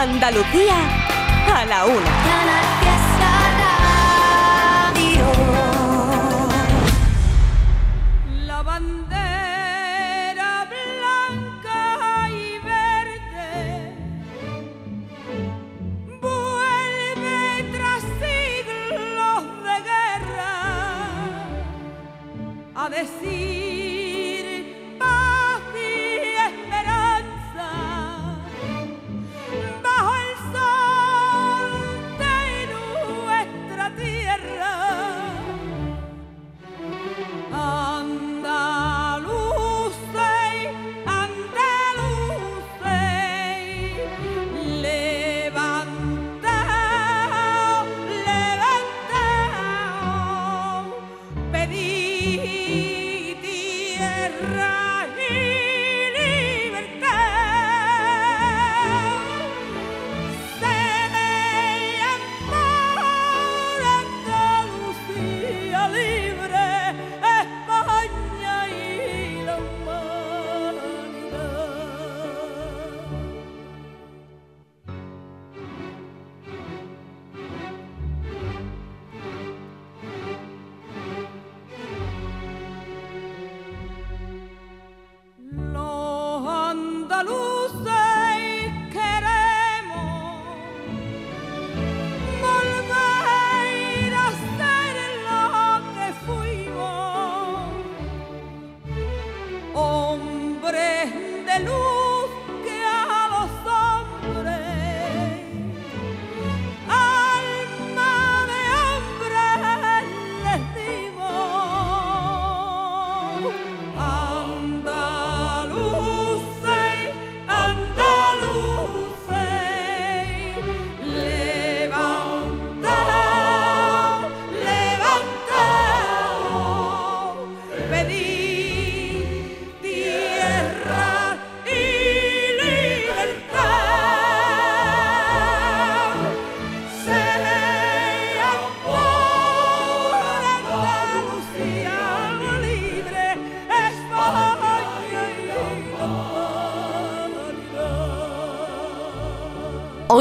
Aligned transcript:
Andalucía 0.00 0.76
a 1.54 1.66
la 1.66 1.84
una. 1.84 2.29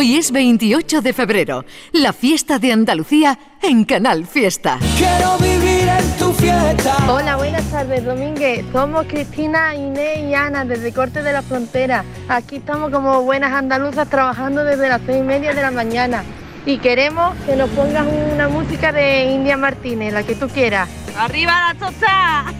Hoy 0.02 0.16
es 0.16 0.32
28 0.32 1.02
de 1.02 1.12
febrero, 1.12 1.66
la 1.92 2.14
fiesta 2.14 2.58
de 2.58 2.72
Andalucía 2.72 3.38
en 3.62 3.84
Canal 3.84 4.26
Fiesta. 4.26 4.80
Quiero 4.98 5.38
vivir 5.40 5.90
en 5.90 6.18
tu 6.18 6.32
fiesta. 6.32 6.96
Hola, 7.12 7.36
buenas 7.36 7.70
tardes, 7.70 8.06
Domínguez. 8.06 8.64
Somos 8.72 9.08
Cristina, 9.08 9.76
Inés 9.76 10.20
y 10.20 10.34
Ana 10.34 10.64
desde 10.64 10.94
Corte 10.94 11.22
de 11.22 11.34
la 11.34 11.42
Frontera. 11.42 12.06
Aquí 12.30 12.56
estamos 12.56 12.92
como 12.92 13.24
buenas 13.24 13.52
andaluzas 13.52 14.10
trabajando 14.10 14.64
desde 14.64 14.88
las 14.88 15.02
seis 15.06 15.18
y 15.20 15.24
media 15.24 15.54
de 15.54 15.62
la 15.62 15.72
mañana. 15.72 16.24
Y 16.66 16.78
queremos 16.78 17.36
que 17.46 17.58
nos 17.58 17.70
pongas 17.72 18.08
una 18.34 18.48
música 18.48 18.94
de 18.94 19.26
India 19.26 19.58
Martínez, 19.58 20.14
la 20.14 20.24
que 20.24 20.36
tú 20.36 20.48
quieras. 20.48 20.88
¡Arriba 21.18 21.74
la 21.74 21.78
tosta! 21.78 22.54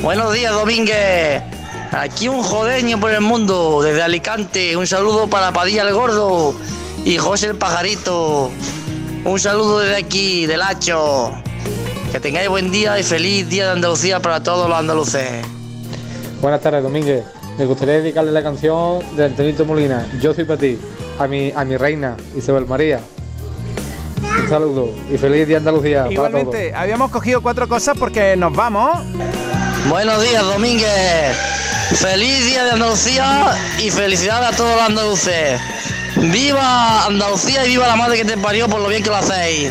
Buenos 0.00 0.32
días, 0.32 0.52
Domínguez. 0.52 1.55
Aquí 1.92 2.28
un 2.28 2.42
jodeño 2.42 2.98
por 3.00 3.12
el 3.12 3.20
mundo, 3.20 3.80
desde 3.82 4.02
Alicante. 4.02 4.76
Un 4.76 4.86
saludo 4.86 5.28
para 5.28 5.52
Padilla 5.52 5.82
el 5.82 5.94
Gordo 5.94 6.54
y 7.04 7.16
José 7.18 7.48
el 7.48 7.56
Pajarito. 7.56 8.50
Un 9.24 9.40
saludo 9.40 9.80
desde 9.80 9.96
aquí, 9.96 10.46
del 10.46 10.62
Hacho. 10.62 11.32
Que 12.12 12.20
tengáis 12.20 12.48
buen 12.48 12.70
día 12.70 12.98
y 12.98 13.02
feliz 13.02 13.48
día 13.48 13.66
de 13.66 13.72
Andalucía 13.72 14.20
para 14.20 14.42
todos 14.42 14.68
los 14.68 14.78
andaluces. 14.78 15.28
Buenas 16.40 16.60
tardes, 16.60 16.82
Domínguez. 16.82 17.24
Me 17.58 17.64
gustaría 17.64 17.94
dedicarle 17.94 18.32
la 18.32 18.42
canción 18.42 19.00
de 19.16 19.24
Antonito 19.24 19.64
Molina, 19.64 20.06
Yo 20.20 20.34
soy 20.34 20.44
para 20.44 20.60
ti, 20.60 20.78
a 21.18 21.26
mi, 21.26 21.50
a 21.56 21.64
mi 21.64 21.76
reina, 21.76 22.16
Isabel 22.36 22.66
María. 22.66 23.00
Un 24.42 24.48
saludo 24.48 24.90
y 25.10 25.16
feliz 25.16 25.48
día 25.48 25.56
Andalucía. 25.56 26.04
para 26.04 26.14
todos. 26.14 26.30
Igualmente, 26.30 26.74
habíamos 26.74 27.10
cogido 27.10 27.40
cuatro 27.40 27.66
cosas 27.66 27.96
porque 27.98 28.36
nos 28.36 28.52
vamos. 28.54 29.00
Buenos 29.88 30.22
días, 30.22 30.44
Domínguez. 30.44 31.55
Feliz 31.94 32.44
día 32.44 32.64
de 32.64 32.72
Andalucía 32.72 33.56
y 33.78 33.90
felicidades 33.90 34.54
a 34.54 34.56
todos 34.56 34.74
los 34.74 34.82
andaluces. 34.82 35.60
¡Viva 36.16 37.06
Andalucía 37.06 37.64
y 37.64 37.68
viva 37.68 37.86
la 37.86 37.94
madre 37.94 38.16
que 38.16 38.24
te 38.24 38.36
parió 38.36 38.68
por 38.68 38.80
lo 38.80 38.88
bien 38.88 39.02
que 39.02 39.10
lo 39.10 39.16
hacéis! 39.16 39.70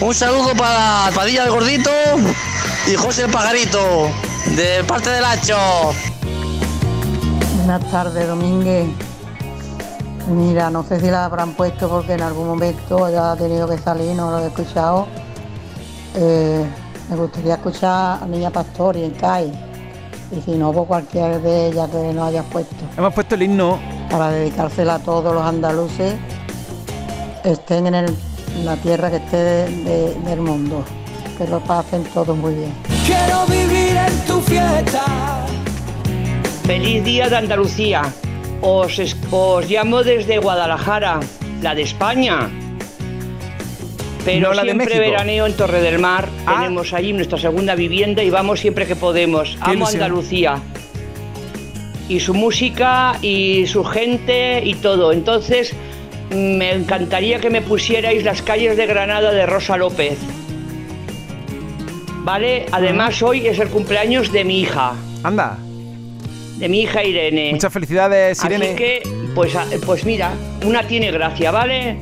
Un 0.00 0.14
saludo 0.14 0.54
para 0.54 1.10
Padilla 1.14 1.44
el 1.44 1.50
Gordito 1.50 1.90
y 2.86 2.94
José 2.94 3.24
el 3.24 3.30
Pajarito, 3.30 4.08
de 4.54 4.84
parte 4.84 5.10
del 5.10 5.24
Hacho. 5.24 5.56
Buenas 7.56 7.90
tardes, 7.90 8.28
Domínguez. 8.28 8.86
Mira, 10.28 10.70
no 10.70 10.84
sé 10.84 11.00
si 11.00 11.06
la 11.06 11.24
habrán 11.24 11.54
puesto 11.54 11.88
porque 11.88 12.12
en 12.12 12.22
algún 12.22 12.46
momento 12.46 13.10
ya 13.10 13.32
ha 13.32 13.36
tenido 13.36 13.68
que 13.68 13.78
salir, 13.78 14.14
no 14.14 14.30
lo 14.30 14.38
he 14.38 14.46
escuchado. 14.46 15.08
Eh, 16.14 16.64
me 17.10 17.16
gustaría 17.16 17.54
escuchar 17.54 18.22
a 18.22 18.26
Niña 18.26 18.50
Pastori 18.50 19.02
en 19.02 19.10
CAI. 19.12 19.75
Y 20.32 20.40
si 20.42 20.52
no, 20.52 20.72
pues 20.72 20.86
cualquiera 20.86 21.38
de 21.38 21.68
ellas 21.68 21.88
que 21.90 22.12
nos 22.12 22.28
hayas 22.28 22.44
puesto. 22.46 22.74
Hemos 22.96 23.14
puesto 23.14 23.34
el 23.36 23.42
himno. 23.42 23.78
Para 24.10 24.30
dedicársela 24.30 24.94
a 24.96 24.98
todos 24.98 25.32
los 25.34 25.42
andaluces, 25.44 26.14
estén 27.44 27.86
en, 27.88 27.94
el- 27.94 28.16
en 28.56 28.64
la 28.66 28.76
tierra 28.76 29.10
que 29.10 29.16
esté 29.16 29.36
de- 29.36 29.70
de- 29.84 30.14
del 30.14 30.40
mundo. 30.40 30.84
Que 31.38 31.46
lo 31.46 31.60
pasen 31.60 32.04
todos 32.14 32.36
muy 32.36 32.54
bien. 32.54 32.72
Quiero 33.04 33.44
vivir 33.46 33.96
en 33.96 34.18
tu 34.26 34.40
fiesta. 34.40 35.02
Feliz 36.64 37.04
día 37.04 37.28
de 37.28 37.36
Andalucía. 37.36 38.02
Os, 38.62 38.98
os 39.30 39.68
llamo 39.68 40.02
desde 40.02 40.38
Guadalajara, 40.38 41.20
la 41.62 41.74
de 41.74 41.82
España. 41.82 42.50
Pero 44.26 44.48
No 44.48 44.54
la 44.54 44.62
de 44.62 44.70
siempre 44.70 44.86
México. 44.86 45.10
veraneo 45.10 45.46
en 45.46 45.52
Torre 45.54 45.80
del 45.80 46.00
Mar. 46.00 46.28
Ah. 46.46 46.56
Tenemos 46.58 46.92
allí 46.92 47.12
nuestra 47.12 47.38
segunda 47.38 47.76
vivienda 47.76 48.24
y 48.24 48.28
vamos 48.30 48.58
siempre 48.58 48.84
que 48.84 48.96
podemos. 48.96 49.56
Amo 49.60 49.74
ilusión. 49.74 50.02
Andalucía. 50.02 50.58
Y 52.08 52.18
su 52.18 52.34
música 52.34 53.16
y 53.22 53.66
su 53.66 53.84
gente 53.84 54.62
y 54.64 54.74
todo. 54.74 55.12
Entonces, 55.12 55.72
me 56.30 56.72
encantaría 56.72 57.38
que 57.38 57.50
me 57.50 57.62
pusierais 57.62 58.24
las 58.24 58.42
calles 58.42 58.76
de 58.76 58.86
Granada 58.86 59.30
de 59.32 59.46
Rosa 59.46 59.76
López. 59.76 60.18
¿Vale? 62.24 62.66
Además, 62.72 63.22
hoy 63.22 63.46
es 63.46 63.60
el 63.60 63.68
cumpleaños 63.68 64.32
de 64.32 64.44
mi 64.44 64.60
hija. 64.62 64.94
Anda. 65.22 65.56
De 66.58 66.68
mi 66.68 66.80
hija 66.80 67.04
Irene. 67.04 67.52
Muchas 67.52 67.72
felicidades, 67.72 68.44
Irene. 68.44 68.66
Así 68.66 68.74
que, 68.74 69.02
pues, 69.36 69.54
pues 69.84 70.04
mira, 70.04 70.32
una 70.64 70.82
tiene 70.82 71.12
gracia, 71.12 71.52
¿vale? 71.52 71.98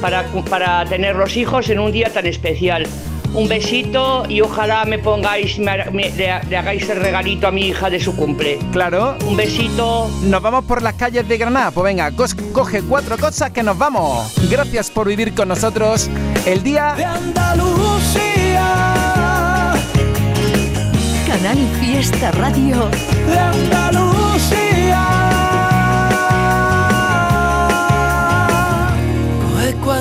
Para, 0.00 0.24
para 0.48 0.84
tener 0.86 1.16
los 1.16 1.36
hijos 1.36 1.68
en 1.70 1.78
un 1.78 1.92
día 1.92 2.12
tan 2.12 2.26
especial. 2.26 2.86
un 3.34 3.48
besito 3.48 4.24
y 4.28 4.42
ojalá 4.42 4.84
me 4.84 4.98
pongáis, 4.98 5.58
me- 5.58 5.86
me- 5.90 6.10
le, 6.10 6.38
le 6.50 6.56
hagáis 6.58 6.86
el 6.90 6.98
regalito 7.00 7.46
a 7.46 7.50
mi 7.50 7.62
hija 7.68 7.88
de 7.88 7.98
su 7.98 8.14
cumple. 8.14 8.58
Claro. 8.72 9.16
Un 9.26 9.36
besito. 9.38 10.10
Nos 10.24 10.42
vamos 10.42 10.66
por 10.66 10.82
las 10.82 10.92
calles 10.94 11.26
de 11.26 11.38
Granada. 11.38 11.70
Pues 11.70 11.84
venga, 11.84 12.10
coge 12.52 12.82
cuatro 12.82 13.16
cosas 13.16 13.50
que 13.50 13.62
nos 13.62 13.78
vamos. 13.78 14.34
Gracias 14.50 14.90
por 14.90 15.08
vivir 15.08 15.32
con 15.34 15.48
nosotros 15.48 16.10
el 16.44 16.62
día 16.62 16.92
de 16.94 17.04
Andalucía, 17.06 18.66
Canal 21.26 21.58
Fiesta 21.80 22.30
Radio. 22.32 22.90
de 23.30 23.38
Andalucía. 23.38 24.01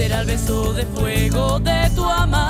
Será 0.00 0.20
el 0.20 0.26
beso 0.28 0.72
de 0.72 0.86
fuego 0.86 1.60
de 1.60 1.90
tu 1.94 2.08
amada. 2.08 2.49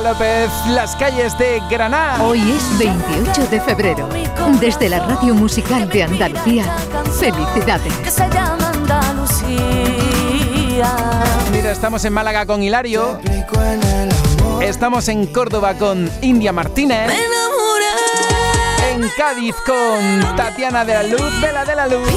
López, 0.00 0.50
las 0.68 0.96
calles 0.96 1.36
de 1.38 1.60
Granada. 1.68 2.24
Hoy 2.24 2.40
es 2.52 2.78
28 2.78 3.46
de 3.50 3.60
febrero. 3.60 4.08
Desde 4.58 4.88
la 4.88 5.00
Radio 5.00 5.34
Musical 5.34 5.86
de 5.90 6.04
Andalucía, 6.04 6.64
felicidades. 7.20 7.92
Que 7.98 8.10
se 8.10 8.26
llama 8.30 8.70
Andalucía. 8.70 9.60
Mira, 11.52 11.72
estamos 11.72 12.02
en 12.06 12.14
Málaga 12.14 12.46
con 12.46 12.62
Hilario. 12.62 13.20
Estamos 14.62 15.08
en 15.08 15.26
Córdoba 15.26 15.74
con 15.74 16.10
India 16.22 16.52
Martínez. 16.52 17.12
En 18.94 19.06
Cádiz 19.16 19.54
con 19.66 20.36
Tatiana 20.36 20.86
de 20.86 20.94
la 20.94 21.02
Luz, 21.02 21.40
Vela 21.40 21.66
de 21.66 21.76
la 21.76 21.86
Luz. 21.86 22.08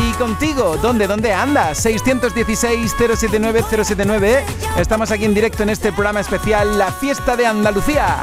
Y 0.00 0.12
contigo, 0.12 0.76
¿dónde, 0.80 1.08
dónde 1.08 1.32
andas? 1.32 1.84
616-079-079. 1.84 4.44
Estamos 4.78 5.10
aquí 5.10 5.26
en 5.26 5.34
directo 5.34 5.62
en 5.62 5.68
este 5.68 5.92
programa 5.92 6.20
especial, 6.20 6.78
La 6.78 6.90
Fiesta 6.90 7.36
de 7.36 7.46
Andalucía. 7.46 8.16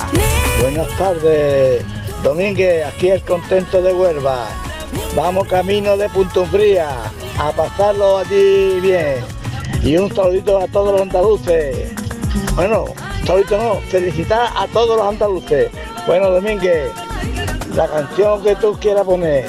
Buenas 0.62 0.88
tardes, 0.98 1.86
Domínguez, 2.24 2.86
aquí 2.86 3.10
el 3.10 3.22
contento 3.22 3.82
de 3.84 3.94
Huelva. 3.94 4.48
Vamos 5.16 5.48
camino 5.48 5.96
de 5.96 6.10
Punto 6.10 6.46
Fría 6.48 6.90
a 7.38 7.52
pasarlo 7.52 8.18
allí 8.18 8.80
bien. 8.82 9.18
Y 9.84 9.96
un 9.98 10.14
saludito 10.14 10.60
a 10.60 10.68
todos 10.68 10.94
los 10.94 11.02
andaluces. 11.02 11.92
Bueno, 12.56 12.86
saludito 13.26 13.58
no, 13.58 13.76
felicitar 13.90 14.50
a 14.58 14.66
todos 14.68 14.98
los 14.98 15.08
andaluces. 15.08 15.70
Bueno, 16.08 16.32
Domínguez, 16.32 16.92
la 17.76 17.88
canción 17.88 18.42
que 18.44 18.56
tú 18.56 18.76
quieras 18.82 19.06
poner. 19.06 19.46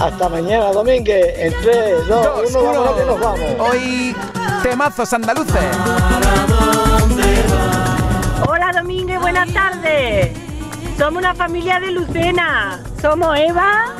Hasta 0.00 0.28
mañana, 0.30 0.72
Domínguez, 0.72 1.38
en 1.38 1.52
3, 1.62 2.08
2, 2.08 2.54
1, 2.54 2.72
vamos 2.72 2.96
que 2.96 3.04
nos 3.04 3.20
vamos. 3.20 3.40
Hoy, 3.58 4.16
temazos 4.64 5.12
andaluces. 5.12 5.76
Hola 8.48 8.72
Domínguez, 8.72 9.20
buenas 9.20 9.52
tardes. 9.52 10.30
Somos 10.96 11.20
una 11.20 11.34
familia 11.34 11.78
de 11.80 11.90
Lucena. 11.90 12.82
Somos 13.02 13.38
Eva, 13.38 13.92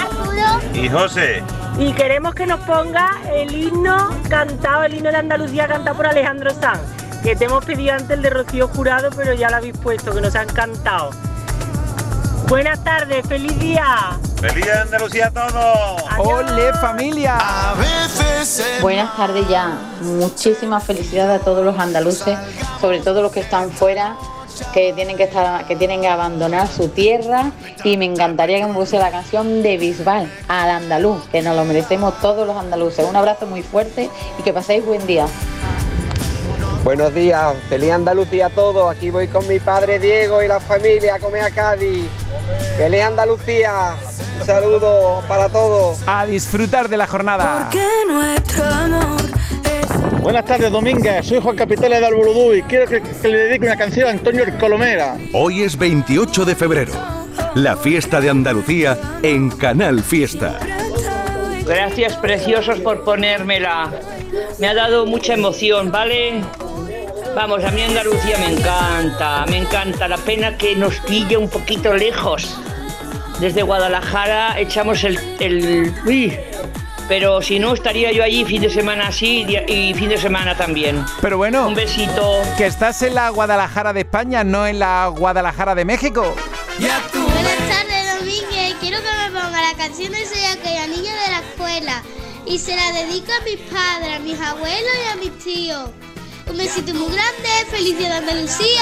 Arturo 0.00 0.60
Y 0.74 0.88
José, 0.88 1.42
y 1.76 1.92
queremos 1.92 2.36
que 2.36 2.46
nos 2.46 2.60
ponga 2.60 3.20
el 3.34 3.52
himno 3.52 4.10
cantado, 4.28 4.84
el 4.84 4.94
himno 4.94 5.10
de 5.10 5.16
Andalucía 5.16 5.66
cantado 5.66 5.96
por 5.96 6.06
Alejandro 6.06 6.52
Sanz. 6.52 6.82
Que 7.24 7.34
te 7.34 7.46
hemos 7.46 7.64
pedido 7.64 7.94
antes 7.94 8.10
el 8.10 8.22
de 8.22 8.30
Rocío 8.30 8.68
Jurado, 8.68 9.10
pero 9.16 9.34
ya 9.34 9.50
lo 9.50 9.56
habéis 9.56 9.76
puesto, 9.76 10.14
que 10.14 10.20
nos 10.20 10.36
han 10.36 10.46
cantado. 10.50 11.10
Buenas 12.48 12.84
tardes, 12.84 13.26
feliz 13.26 13.58
día. 13.58 14.20
Feliz 14.40 14.66
Andalucía 14.70 15.26
a 15.26 15.30
todos. 15.30 16.02
¡Ole 16.18 16.72
familia! 16.74 17.38
Buenas 18.80 19.16
tardes 19.16 19.46
ya. 19.48 19.78
Muchísimas 20.00 20.84
felicidades 20.84 21.42
a 21.42 21.44
todos 21.44 21.64
los 21.64 21.78
andaluces, 21.78 22.38
sobre 22.80 23.00
todo 23.00 23.22
los 23.22 23.32
que 23.32 23.40
están 23.40 23.70
fuera, 23.70 24.16
que 24.72 24.92
tienen 24.94 25.16
que 25.16 25.24
estar, 25.24 25.66
que 25.66 25.76
tienen 25.76 26.00
que 26.00 26.08
abandonar 26.08 26.68
su 26.68 26.88
tierra. 26.88 27.52
Y 27.84 27.96
me 27.96 28.06
encantaría 28.06 28.58
que 28.58 28.66
me 28.66 28.74
pusiera 28.74 29.06
la 29.06 29.10
canción 29.10 29.62
de 29.62 29.76
Bisbal 29.76 30.30
al 30.48 30.70
andaluz, 30.70 31.26
que 31.30 31.42
nos 31.42 31.54
lo 31.54 31.64
merecemos 31.64 32.18
todos 32.20 32.46
los 32.46 32.56
andaluces. 32.56 33.04
Un 33.06 33.16
abrazo 33.16 33.46
muy 33.46 33.62
fuerte 33.62 34.08
y 34.38 34.42
que 34.42 34.52
paséis 34.52 34.84
buen 34.84 35.06
día. 35.06 35.26
Buenos 36.84 37.14
días, 37.14 37.54
feliz 37.68 37.92
Andalucía 37.92 38.46
a 38.46 38.50
todos. 38.50 38.90
Aquí 38.90 39.10
voy 39.10 39.28
con 39.28 39.46
mi 39.46 39.60
padre 39.60 39.98
Diego 39.98 40.42
y 40.42 40.48
la 40.48 40.58
familia 40.58 41.16
a 41.16 41.18
comer 41.18 41.42
a 41.42 41.50
Cádiz. 41.50 42.06
Feliz 42.78 43.02
Andalucía. 43.02 43.94
Un 44.40 44.46
saludo 44.46 45.22
para 45.28 45.50
todos. 45.50 45.98
A 46.06 46.24
disfrutar 46.24 46.88
de 46.88 46.96
la 46.96 47.06
jornada. 47.06 47.68
Buenas 50.22 50.44
tardes, 50.46 50.72
Domínguez. 50.72 51.26
Soy 51.26 51.40
Juan 51.40 51.54
Capitales 51.54 52.00
de 52.00 52.06
Alburudú 52.06 52.54
y 52.54 52.62
quiero 52.62 52.86
que, 52.86 53.02
que 53.02 53.28
le 53.28 53.38
dedique 53.38 53.66
una 53.66 53.76
canción 53.76 54.08
a 54.08 54.10
Antonio 54.12 54.44
El 54.44 54.56
Colomera. 54.56 55.18
Hoy 55.34 55.62
es 55.62 55.76
28 55.76 56.46
de 56.46 56.56
febrero. 56.56 56.92
La 57.54 57.76
fiesta 57.76 58.22
de 58.22 58.30
Andalucía 58.30 58.98
en 59.22 59.50
Canal 59.50 60.02
Fiesta. 60.02 60.58
Gracias, 61.66 62.16
preciosos, 62.16 62.80
por 62.80 63.04
ponérmela. 63.04 63.90
Me 64.58 64.68
ha 64.68 64.74
dado 64.74 65.06
mucha 65.06 65.34
emoción, 65.34 65.92
¿vale? 65.92 66.42
Vamos, 67.34 67.64
a 67.64 67.70
mí 67.70 67.80
Andalucía 67.82 68.36
me 68.38 68.52
encanta, 68.52 69.44
me 69.48 69.58
encanta. 69.58 70.08
La 70.08 70.18
pena 70.18 70.56
que 70.56 70.74
nos 70.74 70.96
pille 71.00 71.36
un 71.36 71.48
poquito 71.48 71.94
lejos. 71.94 72.56
Desde 73.38 73.62
Guadalajara 73.62 74.58
echamos 74.58 75.02
el... 75.04 75.18
el 75.38 75.94
uy, 76.04 76.36
pero 77.08 77.40
si 77.40 77.58
no, 77.58 77.72
estaría 77.74 78.12
yo 78.12 78.22
allí 78.22 78.44
fin 78.44 78.62
de 78.62 78.70
semana 78.70 79.08
así 79.08 79.46
y 79.48 79.72
y 79.72 79.94
fin 79.94 80.08
de 80.08 80.18
semana 80.18 80.56
también. 80.56 81.04
Pero 81.22 81.38
bueno, 81.38 81.66
Un 81.66 81.74
besito. 81.74 82.42
que 82.58 82.66
estás 82.66 83.00
en 83.02 83.14
la 83.14 83.30
Guadalajara 83.30 83.92
de 83.92 84.00
España, 84.00 84.44
no 84.44 84.66
en 84.66 84.78
la 84.78 85.06
Guadalajara 85.08 85.74
de 85.74 85.84
México. 85.84 86.34
Buenas 86.78 87.02
tardes, 87.12 88.18
Domínguez. 88.18 88.74
Quiero 88.80 88.98
que 88.98 89.30
me 89.30 89.40
ponga 89.40 89.62
la 89.62 89.76
canción 89.76 90.12
de 90.12 90.26
Soy 90.26 90.44
aquella 90.44 90.86
niña 90.86 91.12
de 91.14 91.30
la 91.32 91.38
escuela. 91.40 92.02
Y 92.46 92.58
se 92.58 92.74
la 92.76 92.92
dedico 92.92 93.32
a 93.32 93.44
mis 93.44 93.58
padres, 93.70 94.16
a 94.16 94.18
mis 94.18 94.40
abuelos 94.40 94.92
y 95.06 95.12
a 95.12 95.16
mis 95.16 95.38
tíos. 95.38 95.90
Un 96.50 96.56
besito 96.56 96.92
muy 96.94 97.12
grande. 97.12 97.48
Feliz 97.70 97.96
día 97.96 98.08
de 98.08 98.14
Andalucía. 98.16 98.80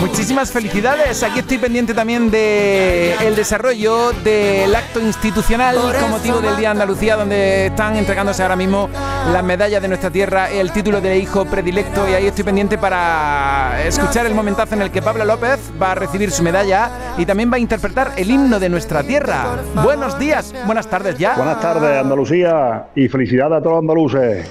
Muchísimas 0.00 0.50
felicidades. 0.50 1.22
Aquí 1.22 1.40
estoy 1.40 1.58
pendiente 1.58 1.92
también 1.92 2.30
de 2.30 3.12
el 3.20 3.36
desarrollo 3.36 4.12
del 4.24 4.74
acto 4.74 4.98
institucional 4.98 5.76
con 6.00 6.10
motivo 6.10 6.40
del 6.40 6.56
Día 6.56 6.68
de 6.68 6.72
Andalucía, 6.72 7.16
donde 7.16 7.66
están 7.66 7.96
entregándose 7.96 8.42
ahora 8.42 8.56
mismo 8.56 8.88
las 9.30 9.44
medallas 9.44 9.82
de 9.82 9.88
nuestra 9.88 10.10
tierra, 10.10 10.48
el 10.50 10.72
título 10.72 11.02
de 11.02 11.18
hijo 11.18 11.44
predilecto, 11.44 12.08
y 12.08 12.14
ahí 12.14 12.26
estoy 12.26 12.44
pendiente 12.44 12.78
para 12.78 13.82
escuchar 13.84 14.24
el 14.24 14.34
momentazo 14.34 14.74
en 14.74 14.82
el 14.82 14.90
que 14.90 15.02
Pablo 15.02 15.26
López 15.26 15.60
va 15.80 15.92
a 15.92 15.94
recibir 15.94 16.30
su 16.30 16.42
medalla 16.42 17.14
y 17.18 17.26
también 17.26 17.52
va 17.52 17.56
a 17.56 17.60
interpretar 17.60 18.12
el 18.16 18.30
himno 18.30 18.58
de 18.58 18.70
nuestra 18.70 19.02
tierra. 19.02 19.58
Buenos 19.74 20.18
días, 20.18 20.54
buenas 20.64 20.88
tardes 20.88 21.18
ya. 21.18 21.34
Buenas 21.36 21.60
tardes, 21.60 22.00
Andalucía, 22.00 22.86
y 22.94 23.06
felicidades 23.08 23.58
a 23.58 23.62
todos 23.62 23.72
los 23.72 23.80
andaluces. 23.80 24.48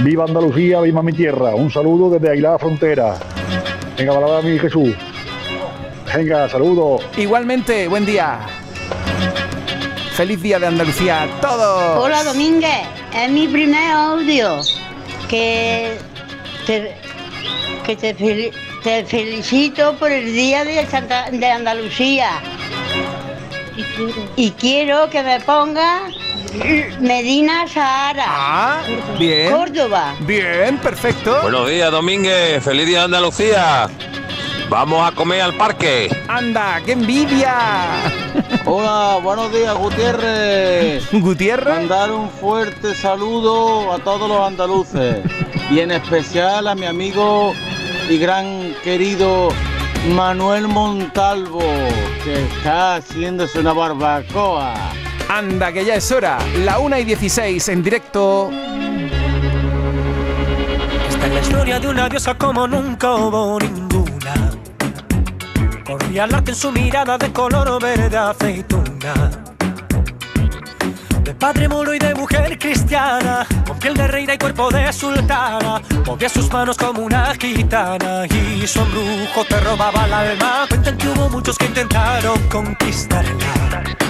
Viva 0.00 0.24
Andalucía, 0.24 0.80
viva 0.80 1.02
mi 1.02 1.12
tierra. 1.12 1.54
Un 1.54 1.70
saludo 1.70 2.10
desde 2.10 2.30
Aguilar 2.30 2.52
la 2.52 2.58
Frontera. 2.58 3.14
Venga, 3.96 4.12
palabra 4.14 4.42
mi 4.42 4.58
Jesús. 4.58 4.94
Venga, 6.14 6.48
saludos. 6.48 7.02
Igualmente, 7.16 7.88
buen 7.88 8.04
día. 8.04 8.40
Feliz 10.12 10.40
día 10.42 10.58
de 10.58 10.66
Andalucía 10.66 11.22
a 11.24 11.26
todos. 11.40 11.98
Hola 12.04 12.24
Domínguez, 12.24 12.70
es 13.14 13.30
mi 13.30 13.48
primer 13.48 13.90
audio. 13.90 14.60
Que 15.28 15.98
te, 16.66 16.94
que 17.84 17.96
te, 17.96 18.16
fel- 18.16 18.52
te 18.82 19.04
felicito 19.04 19.94
por 19.98 20.10
el 20.12 20.26
día 20.32 20.64
de, 20.64 20.86
Santa- 20.86 21.30
de 21.30 21.46
Andalucía. 21.50 22.30
Y 24.36 24.50
quiero 24.52 25.10
que 25.10 25.22
me 25.22 25.40
ponga 25.40 26.02
Medina 27.00 27.68
Sahara. 27.68 28.24
Ah, 28.26 28.82
bien. 29.18 29.52
Córdoba. 29.52 30.14
Bien, 30.20 30.78
perfecto. 30.78 31.42
Buenos 31.42 31.68
días, 31.68 31.90
Domínguez. 31.90 32.62
Feliz 32.62 32.86
día 32.86 32.98
de 33.00 33.04
Andalucía. 33.04 33.88
Vamos 34.68 35.06
a 35.06 35.14
comer 35.14 35.42
al 35.42 35.54
parque. 35.54 36.08
Anda, 36.28 36.80
qué 36.84 36.92
envidia. 36.92 37.54
Hola, 38.64 39.18
buenos 39.22 39.52
días, 39.52 39.74
Gutiérrez. 39.76 41.08
Gutiérrez. 41.12 41.74
Mandar 41.74 42.10
un 42.10 42.30
fuerte 42.30 42.94
saludo 42.94 43.92
a 43.92 43.98
todos 43.98 44.28
los 44.28 44.40
andaluces 44.40 45.18
y 45.70 45.80
en 45.80 45.90
especial 45.92 46.66
a 46.68 46.74
mi 46.74 46.86
amigo 46.86 47.52
y 48.08 48.18
gran 48.18 48.74
querido 48.82 49.48
Manuel 50.14 50.68
Montalvo, 50.68 51.62
que 52.24 52.44
está 52.44 52.96
haciéndose 52.96 53.60
una 53.60 53.72
barbacoa. 53.72 54.74
Anda, 55.28 55.72
que 55.72 55.84
ya 55.84 55.96
es 55.96 56.10
hora. 56.12 56.38
La 56.64 56.78
1 56.78 56.98
y 56.98 57.04
16 57.04 57.68
en 57.68 57.82
directo. 57.82 58.50
Esta 61.08 61.26
es 61.26 61.32
la 61.32 61.40
historia 61.40 61.80
de 61.80 61.88
una 61.88 62.08
diosa 62.08 62.34
como 62.34 62.66
nunca 62.68 63.14
hubo 63.14 63.58
ninguna. 63.58 64.52
Corría 65.84 66.24
arte 66.24 66.52
en 66.52 66.56
su 66.56 66.70
mirada 66.70 67.18
de 67.18 67.32
color 67.32 67.82
verde 67.82 68.16
aceituna. 68.16 69.30
De 71.22 71.34
padre 71.34 71.68
moro 71.68 71.92
y 71.92 71.98
de 71.98 72.14
mujer 72.14 72.56
cristiana, 72.56 73.44
con 73.66 73.78
piel 73.80 73.94
de 73.94 74.06
reina 74.06 74.34
y 74.34 74.38
cuerpo 74.38 74.70
de 74.70 74.92
sultana. 74.92 75.82
Movía 76.06 76.28
sus 76.28 76.52
manos 76.52 76.76
como 76.76 77.02
una 77.02 77.34
gitana 77.34 78.26
y 78.26 78.64
su 78.64 78.80
embrujo 78.80 79.44
te 79.48 79.58
robaba 79.60 80.06
el 80.06 80.12
alma. 80.12 80.66
Cuentan 80.68 80.96
que 80.96 81.08
hubo 81.08 81.28
muchos 81.28 81.58
que 81.58 81.66
intentaron 81.66 82.38
conquistarla. 82.48 84.05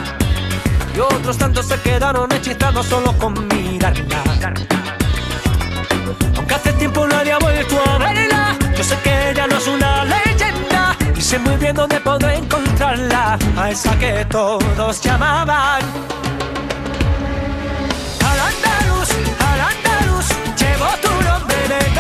Y 0.96 1.00
otros 1.00 1.36
tantos 1.36 1.66
se 1.66 1.78
quedaron 1.82 2.32
hechizados 2.32 2.86
solo 2.86 3.12
con 3.18 3.34
mirarla. 3.48 4.22
Aunque 6.36 6.54
hace 6.54 6.72
tiempo 6.72 7.06
nadie 7.06 7.32
ha 7.32 7.38
vuelto 7.38 7.76
a 7.86 7.98
verla 7.98 8.56
Yo 8.74 8.82
sé 8.82 8.96
que 9.04 9.30
ella 9.30 9.46
no 9.46 9.56
es 9.56 9.66
una 9.66 10.04
leyenda 10.04 10.96
Y 11.14 11.20
sé 11.20 11.38
muy 11.38 11.56
bien 11.56 11.74
dónde 11.74 12.00
puedo 12.00 12.30
encontrarla 12.30 13.38
A 13.58 13.70
esa 13.70 13.98
que 13.98 14.24
todos 14.30 15.00
llamaban 15.02 15.82
Al 18.30 18.40
andaluz, 18.50 19.08
al 19.50 19.60
andaluz 19.60 20.28
Llevo 20.56 20.86
tu 21.02 21.10
nombre 21.24 21.56
de 21.68 21.90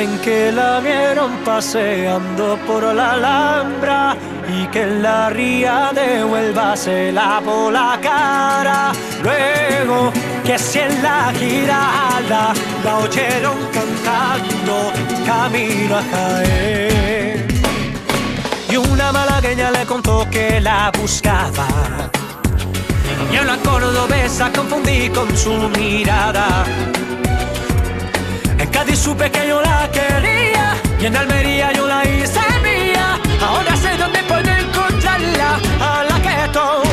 Dicen 0.00 0.18
que 0.20 0.50
la 0.50 0.80
vieron 0.80 1.30
paseando 1.44 2.56
por 2.66 2.82
la 2.82 3.12
Alhambra 3.12 4.16
y 4.48 4.66
que 4.68 4.84
en 4.84 5.02
la 5.02 5.28
ría 5.28 5.90
de 5.94 6.24
Huelva 6.24 6.74
se 6.74 7.12
lavó 7.12 7.70
la 7.70 7.98
cara. 8.00 8.92
Luego 9.22 10.10
que 10.42 10.58
si 10.58 10.78
en 10.78 11.02
la 11.02 11.30
girada 11.38 12.54
la 12.82 12.96
oyeron 12.96 13.58
cantando 13.74 14.90
camino 15.26 15.98
a 15.98 16.02
caer. 16.10 17.46
Y 18.70 18.76
una 18.78 19.12
malagueña 19.12 19.70
le 19.70 19.84
contó 19.84 20.26
que 20.30 20.62
la 20.62 20.90
buscaba. 20.98 21.68
Y 23.30 23.36
una 23.36 23.58
cordobesa 23.58 24.50
confundí 24.50 25.10
con 25.10 25.36
su 25.36 25.52
mirada. 25.78 26.64
Cádiz 28.72 28.98
supe 28.98 29.30
que 29.30 29.48
yo 29.48 29.60
la 29.60 29.90
quería 29.90 30.74
y 31.00 31.06
en 31.06 31.16
Almería 31.16 31.72
yo 31.72 31.86
la 31.86 32.04
hice 32.04 32.40
mía. 32.62 33.18
Ahora 33.46 33.76
sé 33.76 33.96
dónde 33.96 34.22
puedo 34.24 34.50
encontrarla, 34.50 35.58
a 35.80 36.04
la 36.04 36.16
que 36.22 36.52
todos 36.52 36.89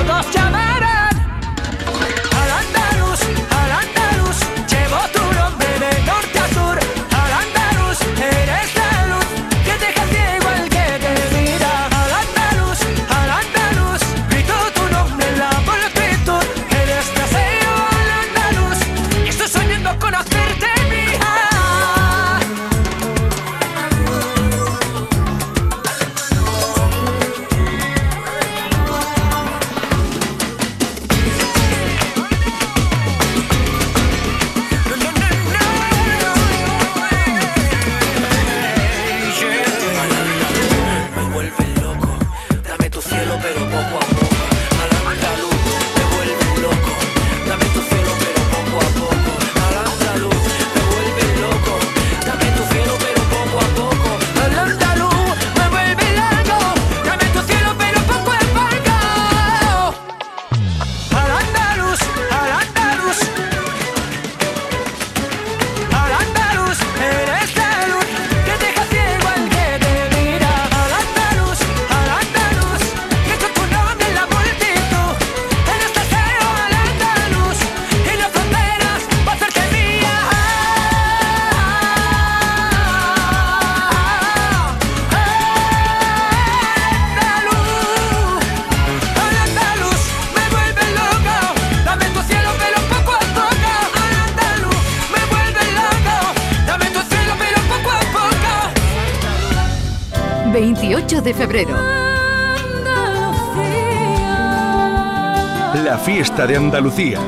De 106.45 106.55
Andalucía. 106.55 107.19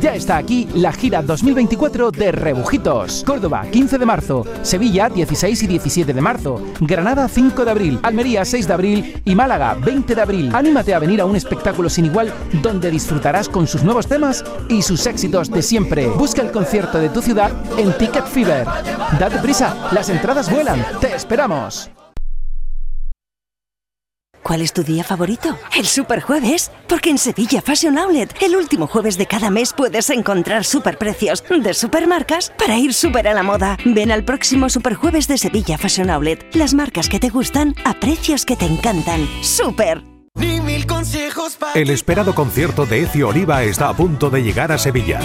Ya 0.00 0.16
está 0.16 0.36
aquí 0.36 0.68
la 0.74 0.92
gira 0.92 1.22
2024 1.22 2.10
de 2.10 2.32
Rebujitos. 2.32 3.22
Córdoba, 3.24 3.64
15 3.70 3.98
de 3.98 4.04
marzo. 4.04 4.44
Sevilla, 4.62 5.08
16 5.08 5.62
y 5.62 5.66
17 5.68 6.12
de 6.12 6.20
marzo. 6.20 6.60
Granada, 6.80 7.28
5 7.28 7.64
de 7.64 7.70
abril. 7.70 8.00
Almería, 8.02 8.44
6 8.44 8.66
de 8.66 8.74
abril. 8.74 9.22
Y 9.24 9.36
Málaga, 9.36 9.74
20 9.74 10.12
de 10.12 10.20
abril. 10.20 10.50
Anímate 10.52 10.92
a 10.92 10.98
venir 10.98 11.20
a 11.20 11.26
un 11.26 11.36
espectáculo 11.36 11.88
sin 11.88 12.06
igual 12.06 12.32
donde 12.62 12.90
disfrutarás 12.90 13.48
con 13.48 13.68
sus 13.68 13.84
nuevos 13.84 14.08
temas 14.08 14.44
y 14.68 14.82
sus 14.82 15.06
éxitos 15.06 15.50
de 15.50 15.62
siempre. 15.62 16.08
Busca 16.08 16.42
el 16.42 16.50
concierto 16.50 16.98
de 16.98 17.10
tu 17.10 17.22
ciudad 17.22 17.52
en 17.78 17.96
Ticket 17.96 18.26
Fever. 18.26 18.66
Date 19.20 19.38
prisa, 19.38 19.88
las 19.92 20.08
entradas 20.08 20.50
vuelan. 20.50 20.84
Te 21.00 21.14
esperamos. 21.14 21.90
¿Cuál 24.50 24.62
es 24.62 24.72
tu 24.72 24.82
día 24.82 25.04
favorito? 25.04 25.56
El 25.78 25.86
Superjueves. 25.86 26.72
Porque 26.88 27.08
en 27.08 27.18
Sevilla 27.18 27.62
Fashion 27.62 27.96
Outlet, 27.98 28.34
el 28.42 28.56
último 28.56 28.88
jueves 28.88 29.16
de 29.16 29.26
cada 29.26 29.48
mes 29.48 29.72
puedes 29.72 30.10
encontrar 30.10 30.64
superprecios 30.64 31.44
de 31.48 31.72
supermarcas 31.72 32.52
para 32.58 32.76
ir 32.76 32.92
súper 32.92 33.28
a 33.28 33.34
la 33.34 33.44
moda. 33.44 33.78
Ven 33.84 34.10
al 34.10 34.24
próximo 34.24 34.68
Superjueves 34.68 35.28
de 35.28 35.38
Sevilla 35.38 35.78
Fashion 35.78 36.10
Outlet. 36.10 36.52
Las 36.56 36.74
marcas 36.74 37.08
que 37.08 37.20
te 37.20 37.28
gustan 37.28 37.76
a 37.84 37.94
precios 38.00 38.44
que 38.44 38.56
te 38.56 38.64
encantan. 38.64 39.24
¡Súper! 39.40 40.02
El 41.76 41.90
esperado 41.90 42.34
concierto 42.34 42.86
de 42.86 43.02
Ecio 43.02 43.28
Oliva 43.28 43.62
está 43.62 43.88
a 43.88 43.94
punto 43.94 44.30
de 44.30 44.42
llegar 44.42 44.72
a 44.72 44.78
Sevilla. 44.78 45.20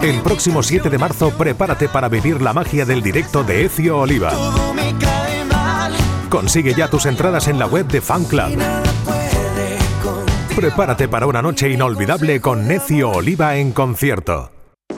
El 0.00 0.22
próximo 0.22 0.62
7 0.62 0.88
de 0.88 0.96
marzo 0.96 1.30
prepárate 1.30 1.90
para 1.90 2.08
vivir 2.08 2.40
la 2.40 2.54
magia 2.54 2.86
del 2.86 3.02
directo 3.02 3.44
de 3.44 3.66
Ecio 3.66 3.98
Oliva. 3.98 4.32
Consigue 6.28 6.74
ya 6.74 6.88
tus 6.88 7.06
entradas 7.06 7.48
en 7.48 7.58
la 7.58 7.66
web 7.66 7.86
de 7.86 8.00
Fan 8.00 8.24
Club. 8.24 8.58
Prepárate 10.54 11.08
para 11.08 11.26
una 11.26 11.40
noche 11.40 11.70
inolvidable 11.70 12.40
con 12.40 12.66
Necio 12.66 13.10
Oliva 13.10 13.56
en 13.56 13.72
concierto. 13.72 14.50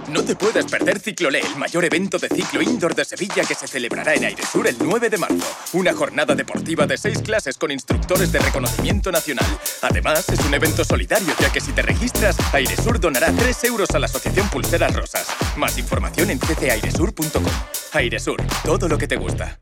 No 0.08 0.24
te 0.24 0.34
puedes 0.34 0.64
perder 0.64 0.98
Ciclolé, 0.98 1.40
el 1.40 1.56
mayor 1.56 1.84
evento 1.84 2.18
de 2.18 2.28
ciclo 2.28 2.62
indoor 2.62 2.94
de 2.94 3.04
Sevilla 3.04 3.44
que 3.44 3.54
se 3.54 3.68
celebrará 3.68 4.14
en 4.14 4.24
Airesur 4.24 4.66
el 4.66 4.76
9 4.80 5.08
de 5.08 5.18
marzo. 5.18 5.46
Una 5.72 5.92
jornada 5.92 6.34
deportiva 6.34 6.86
de 6.86 6.96
seis 6.96 7.20
clases 7.22 7.56
con 7.56 7.70
instructores 7.70 8.32
de 8.32 8.40
reconocimiento 8.40 9.12
nacional. 9.12 9.46
Además, 9.82 10.28
es 10.30 10.40
un 10.40 10.54
evento 10.54 10.84
solidario 10.84 11.32
ya 11.38 11.52
que 11.52 11.60
si 11.60 11.72
te 11.72 11.82
registras, 11.82 12.36
Airesur 12.52 12.98
donará 12.98 13.30
3 13.32 13.64
euros 13.64 13.90
a 13.90 13.98
la 13.98 14.06
Asociación 14.06 14.48
Pulseras 14.48 14.94
Rosas. 14.94 15.26
Más 15.56 15.78
información 15.78 16.30
en 16.30 16.38
ccairesur.com. 16.38 17.44
Airesur, 17.92 18.42
todo 18.64 18.88
lo 18.88 18.98
que 18.98 19.06
te 19.06 19.16
gusta. 19.16 19.60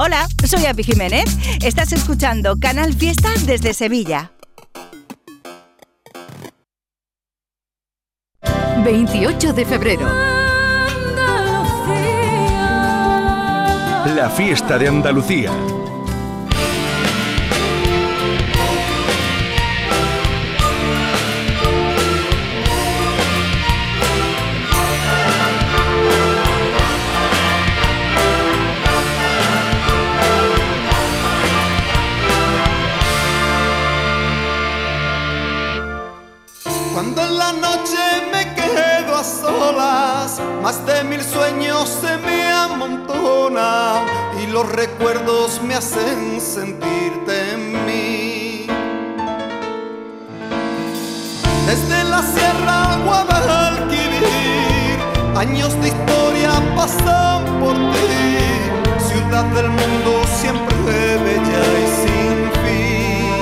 Hola, 0.00 0.28
soy 0.46 0.64
Api 0.66 0.84
Jiménez. 0.84 1.24
Estás 1.60 1.92
escuchando 1.92 2.56
Canal 2.60 2.94
Fiesta 2.94 3.30
desde 3.44 3.74
Sevilla. 3.74 4.30
28 8.84 9.52
de 9.52 9.64
febrero. 9.66 10.08
La 14.14 14.30
fiesta 14.30 14.78
de 14.78 14.86
Andalucía. 14.86 15.50
Más 40.68 40.84
de 40.84 41.02
mil 41.02 41.22
sueños 41.22 41.88
se 41.88 42.18
me 42.18 42.52
amontonan 42.52 44.04
y 44.42 44.46
los 44.48 44.70
recuerdos 44.70 45.62
me 45.62 45.74
hacen 45.74 46.38
sentirte 46.42 47.52
en 47.54 47.86
mí. 47.86 48.66
Desde 51.66 52.04
la 52.04 52.20
sierra 52.20 52.92
al 52.92 53.02
Guadalquivir, 53.02 54.28
años 55.38 55.72
de 55.80 55.88
historia 55.88 56.50
pasan 56.76 57.44
por 57.60 57.74
ti, 57.94 58.36
ciudad 59.08 59.44
del 59.56 59.70
mundo 59.70 60.22
siempre 60.38 61.16
bella 61.24 61.62
y 61.82 61.86
sin 62.02 62.36
fin. 62.62 63.40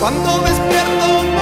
Cuando 0.00 0.30
despierto 0.38 1.33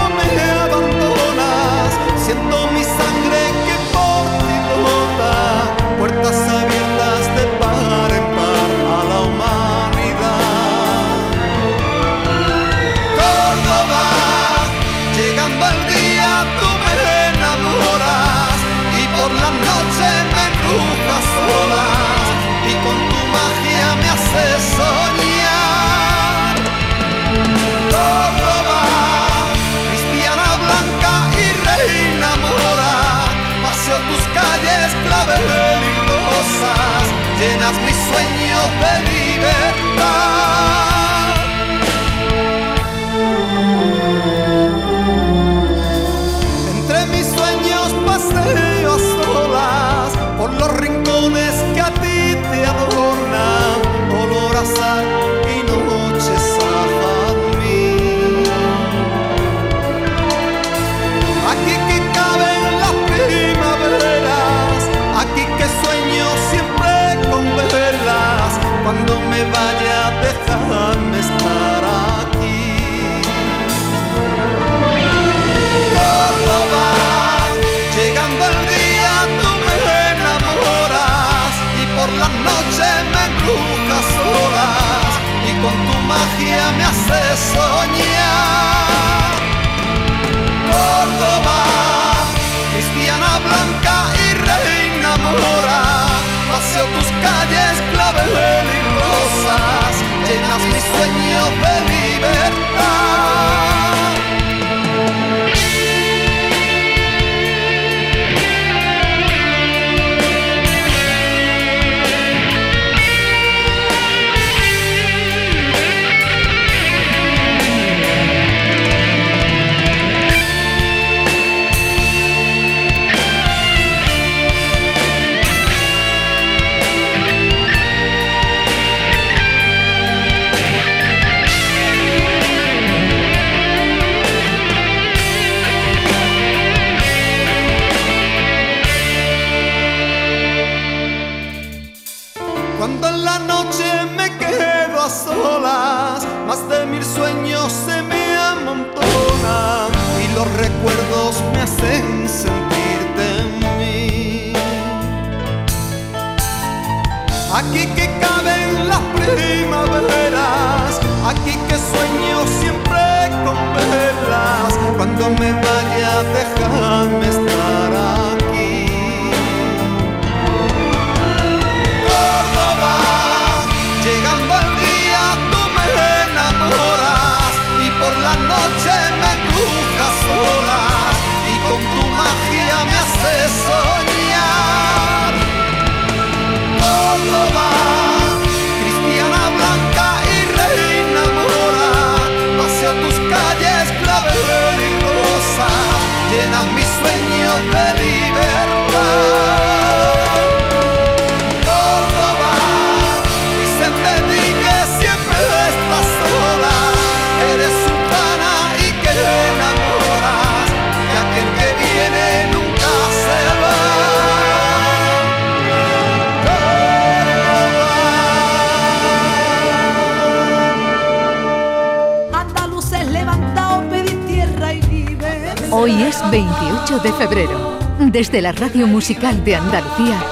Desde 228.22 228.40
la 228.40 228.52
Radio 228.52 228.86
Musical 228.86 229.44
de 229.44 229.56
Andalucía, 229.56 230.22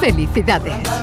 felicidades. 0.00 0.99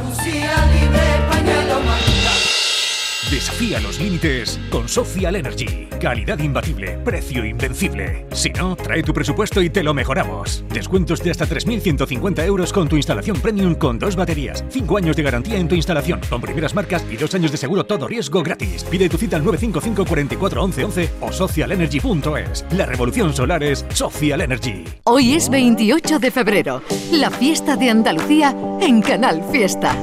Desafía 3.32 3.82
los 3.82 4.00
límites 4.00 4.58
con 4.70 4.88
Social 4.88 5.36
Energy. 5.36 5.90
Calidad 6.00 6.40
imbatible, 6.40 6.98
precio 7.04 7.44
invencible. 7.44 8.26
Si 8.32 8.52
no, 8.52 8.78
trae 8.78 9.04
tu 9.04 9.14
presupuesto 9.14 9.62
y 9.62 9.70
te 9.70 9.84
lo 9.84 9.94
mejoramos. 9.94 10.64
Descuentos 10.70 11.22
de 11.22 11.32
hasta 11.32 11.46
3.150 11.46 12.46
euros 12.46 12.72
con 12.72 12.88
tu 12.88 12.96
instalación 12.96 13.38
premium 13.42 13.76
con 13.76 14.00
dos 14.00 14.16
baterías. 14.16 14.64
5 14.70 14.98
años 14.98 15.18
de 15.18 15.24
garantía 15.24 15.58
en 15.58 15.68
tu 15.68 15.76
instalación 15.76 16.22
con 16.30 16.40
primeras 16.40 16.74
marcas 16.74 17.04
y 17.12 17.18
2 17.18 17.36
años 17.36 17.52
de 17.52 17.58
seguro 17.58 17.86
todo 17.86 18.08
riesgo 18.08 18.42
gratis. 18.44 18.86
Pide 18.86 19.10
tu 19.10 19.18
cita 19.18 19.36
al 19.36 19.44
955 19.44 20.06
44 20.06 20.64
11 20.64 20.84
11 20.86 21.10
o 21.20 21.32
socialenergy.es. 21.34 22.66
La 22.72 22.86
revolución 22.86 23.34
solar 23.34 23.62
es 23.62 23.86
Social 23.90 24.40
Energy. 24.40 24.86
Hoy 25.04 25.34
es 25.34 25.50
28 25.50 26.20
de 26.20 26.32
febrero, 26.32 26.82
la 27.12 27.30
fiesta 27.30 27.76
de 27.76 27.90
Andalucía 27.90 28.56
en 28.80 29.02
Canal 29.02 29.44
Fiesta. 29.52 29.98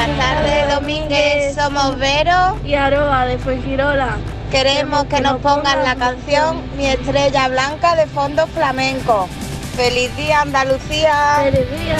Buenas 0.00 0.18
tardes, 0.18 0.74
Domínguez. 0.74 1.54
Somos 1.54 1.98
Vero 1.98 2.56
y 2.64 2.72
Aroa 2.72 3.26
de 3.26 3.36
Fuengirola. 3.36 4.16
Queremos 4.50 5.04
que 5.04 5.20
nos 5.20 5.38
pongan 5.42 5.84
la 5.84 5.94
canción 5.94 6.62
Mi 6.78 6.86
estrella 6.86 7.48
blanca 7.48 7.94
de 7.96 8.06
fondo 8.06 8.46
flamenco. 8.46 9.28
¡Feliz 9.76 10.16
día, 10.16 10.40
Andalucía! 10.40 11.42
¡Feliz 11.42 11.70
día! 11.78 11.98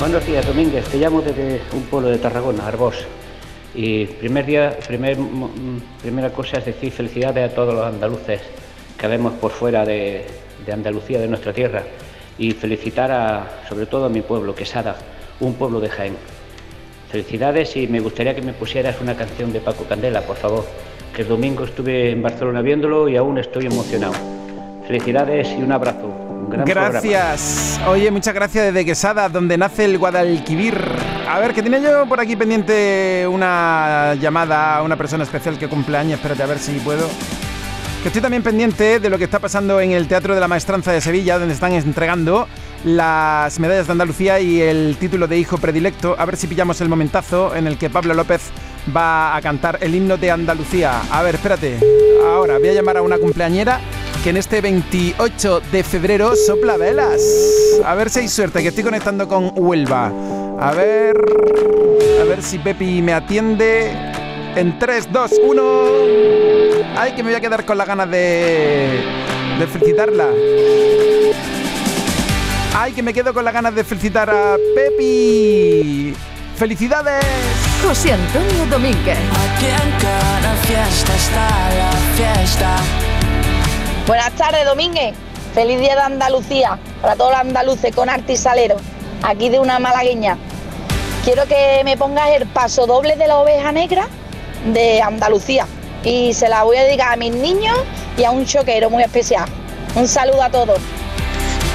Buenos 0.00 0.24
días, 0.24 0.46
Domínguez. 0.46 0.86
Te 0.88 0.96
llamo 0.96 1.20
desde 1.20 1.60
un 1.74 1.82
pueblo 1.82 2.08
de 2.08 2.16
Tarragona, 2.16 2.66
Arbós. 2.66 3.04
Y 3.74 4.06
primer 4.06 4.46
día, 4.46 4.78
primer, 4.86 5.18
primera 6.00 6.30
cosa 6.30 6.56
es 6.56 6.64
decir 6.64 6.90
felicidades 6.90 7.52
a 7.52 7.54
todos 7.54 7.74
los 7.74 7.84
andaluces 7.84 8.40
que 8.96 9.06
vemos 9.08 9.34
por 9.34 9.50
fuera 9.50 9.84
de, 9.84 10.26
de 10.64 10.72
Andalucía, 10.72 11.20
de 11.20 11.28
nuestra 11.28 11.52
tierra. 11.52 11.82
Y 12.38 12.52
felicitar 12.52 13.12
a, 13.12 13.46
sobre 13.68 13.84
todo 13.84 14.06
a 14.06 14.08
mi 14.08 14.22
pueblo, 14.22 14.54
Quesada, 14.54 14.96
un 15.40 15.54
pueblo 15.54 15.80
de 15.80 15.88
Jaén. 15.88 16.16
Felicidades 17.10 17.76
y 17.76 17.86
me 17.86 18.00
gustaría 18.00 18.34
que 18.34 18.42
me 18.42 18.52
pusieras 18.52 18.96
una 19.00 19.14
canción 19.14 19.52
de 19.52 19.60
Paco 19.60 19.84
Candela, 19.84 20.22
por 20.22 20.36
favor. 20.36 20.66
Que 21.14 21.22
el 21.22 21.28
domingo 21.28 21.64
estuve 21.64 22.10
en 22.10 22.22
Barcelona 22.22 22.60
viéndolo 22.60 23.08
y 23.08 23.16
aún 23.16 23.38
estoy 23.38 23.66
emocionado. 23.66 24.14
Felicidades 24.86 25.48
y 25.50 25.62
un 25.62 25.72
abrazo. 25.72 26.24
Gracias. 26.48 27.80
Oye, 27.88 28.10
muchas 28.10 28.34
gracias 28.34 28.66
desde 28.66 28.84
Quesada, 28.84 29.28
donde 29.28 29.56
nace 29.56 29.84
el 29.84 29.98
Guadalquivir. 29.98 30.76
A 31.28 31.38
ver, 31.38 31.54
que 31.54 31.62
tiene 31.62 31.80
yo 31.80 32.06
por 32.06 32.20
aquí 32.20 32.36
pendiente 32.36 33.26
una 33.30 34.14
llamada 34.20 34.76
a 34.76 34.82
una 34.82 34.96
persona 34.96 35.24
especial 35.24 35.58
que 35.58 35.68
cumple 35.68 35.96
años. 35.96 36.14
Espérate 36.14 36.42
a 36.42 36.46
ver 36.46 36.58
si 36.58 36.72
puedo. 36.80 37.08
Que 38.02 38.08
estoy 38.08 38.20
también 38.20 38.42
pendiente 38.42 39.00
de 39.00 39.08
lo 39.08 39.16
que 39.16 39.24
está 39.24 39.38
pasando 39.38 39.80
en 39.80 39.92
el 39.92 40.06
Teatro 40.06 40.34
de 40.34 40.40
la 40.40 40.48
Maestranza 40.48 40.92
de 40.92 41.00
Sevilla, 41.00 41.38
donde 41.38 41.54
están 41.54 41.72
entregando 41.72 42.46
las 42.84 43.58
medallas 43.58 43.86
de 43.86 43.92
Andalucía 43.92 44.40
y 44.40 44.60
el 44.60 44.96
título 44.98 45.26
de 45.26 45.38
hijo 45.38 45.58
predilecto. 45.58 46.14
A 46.18 46.24
ver 46.24 46.36
si 46.36 46.46
pillamos 46.46 46.80
el 46.80 46.88
momentazo 46.88 47.54
en 47.54 47.66
el 47.66 47.78
que 47.78 47.90
Pablo 47.90 48.14
López 48.14 48.42
va 48.94 49.34
a 49.34 49.42
cantar 49.42 49.78
el 49.80 49.94
himno 49.94 50.16
de 50.16 50.30
Andalucía. 50.30 51.00
A 51.10 51.22
ver, 51.22 51.36
espérate. 51.36 51.78
Ahora 52.24 52.58
voy 52.58 52.68
a 52.68 52.72
llamar 52.72 52.98
a 52.98 53.02
una 53.02 53.18
cumpleañera 53.18 53.80
que 54.22 54.30
en 54.30 54.36
este 54.36 54.60
28 54.60 55.60
de 55.72 55.82
febrero 55.82 56.34
sopla 56.36 56.76
velas. 56.76 57.20
A 57.84 57.94
ver 57.94 58.10
si 58.10 58.20
hay 58.20 58.28
suerte, 58.28 58.62
que 58.62 58.68
estoy 58.68 58.84
conectando 58.84 59.28
con 59.28 59.52
Huelva. 59.54 60.12
A 60.60 60.72
ver. 60.72 61.16
A 62.20 62.24
ver 62.24 62.42
si 62.42 62.58
Pepi 62.58 63.02
me 63.02 63.12
atiende. 63.12 63.92
En 64.56 64.78
3, 64.78 65.08
2, 65.12 65.32
1. 65.44 65.62
Ay, 66.96 67.12
que 67.12 67.22
me 67.22 67.30
voy 67.30 67.36
a 67.36 67.40
quedar 67.40 67.64
con 67.64 67.76
las 67.76 67.86
ganas 67.86 68.10
de. 68.10 69.00
de 69.58 69.66
felicitarla. 69.66 70.28
Ay, 72.76 72.92
que 72.92 73.04
me 73.04 73.14
quedo 73.14 73.32
con 73.32 73.44
las 73.44 73.54
ganas 73.54 73.72
de 73.72 73.84
felicitar 73.84 74.28
a 74.28 74.56
Pepi. 74.74 76.12
¡Felicidades! 76.56 77.24
José 77.80 78.14
Antonio 78.14 78.66
Domínguez. 78.66 79.16
Aquí 79.16 79.66
en 79.66 79.90
cada 80.00 80.54
fiesta 80.56 81.14
está 81.14 81.48
la 81.72 81.92
fiesta. 82.16 82.76
Buenas 84.08 84.32
tardes, 84.32 84.66
Domínguez. 84.66 85.14
Feliz 85.54 85.78
día 85.78 85.94
de 85.94 86.00
Andalucía 86.00 86.76
para 87.00 87.14
todos 87.14 87.30
los 87.30 87.40
andaluces 87.42 87.94
con 87.94 88.10
arte 88.10 88.32
y 88.32 88.36
salero. 88.36 88.74
Aquí 89.22 89.50
de 89.50 89.60
una 89.60 89.78
malagueña. 89.78 90.36
Quiero 91.22 91.46
que 91.46 91.82
me 91.84 91.96
pongas 91.96 92.30
el 92.30 92.48
paso 92.48 92.88
doble 92.88 93.14
de 93.14 93.28
la 93.28 93.38
oveja 93.38 93.70
negra 93.70 94.08
de 94.72 95.00
Andalucía. 95.00 95.68
Y 96.02 96.34
se 96.34 96.48
la 96.48 96.64
voy 96.64 96.78
a 96.78 96.82
dedicar 96.82 97.12
a 97.12 97.16
mis 97.16 97.32
niños 97.32 97.78
y 98.16 98.24
a 98.24 98.32
un 98.32 98.44
choquero 98.44 98.90
muy 98.90 99.04
especial. 99.04 99.48
Un 99.94 100.08
saludo 100.08 100.42
a 100.42 100.50
todos. 100.50 100.80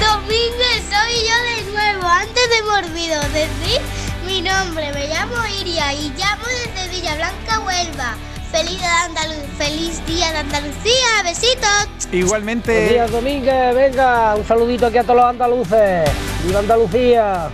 Domínguez, 0.00 0.82
soy 0.88 1.14
yo 1.28 1.64
de 1.64 1.72
nuevo. 1.72 2.06
Antes 2.08 2.42
de 2.50 2.62
me 2.62 2.86
olvido 2.88 3.20
decir 3.32 3.80
mi 4.26 4.40
nombre, 4.42 4.92
me 4.92 5.08
llamo 5.08 5.34
Iria 5.60 5.92
y 5.92 6.12
llamo 6.16 6.44
desde 6.64 6.88
Villablanca, 6.94 7.58
Huelva. 7.60 8.16
Feliz 8.50 8.78
día 8.80 8.88
de, 8.88 9.10
Andalu- 9.14 9.56
feliz 9.58 10.06
día 10.06 10.32
de 10.32 10.38
Andalucía, 10.38 11.22
besitos. 11.24 12.08
Igualmente. 12.12 12.72
Buenos 12.72 12.90
días, 12.90 13.10
Domínguez. 13.12 13.74
Venga, 13.74 14.34
un 14.36 14.46
saludito 14.46 14.86
aquí 14.86 14.98
a 14.98 15.02
todos 15.04 15.16
los 15.16 15.24
andaluces. 15.26 16.10
¡Viva 16.44 16.58
Andalucía! 16.58 17.50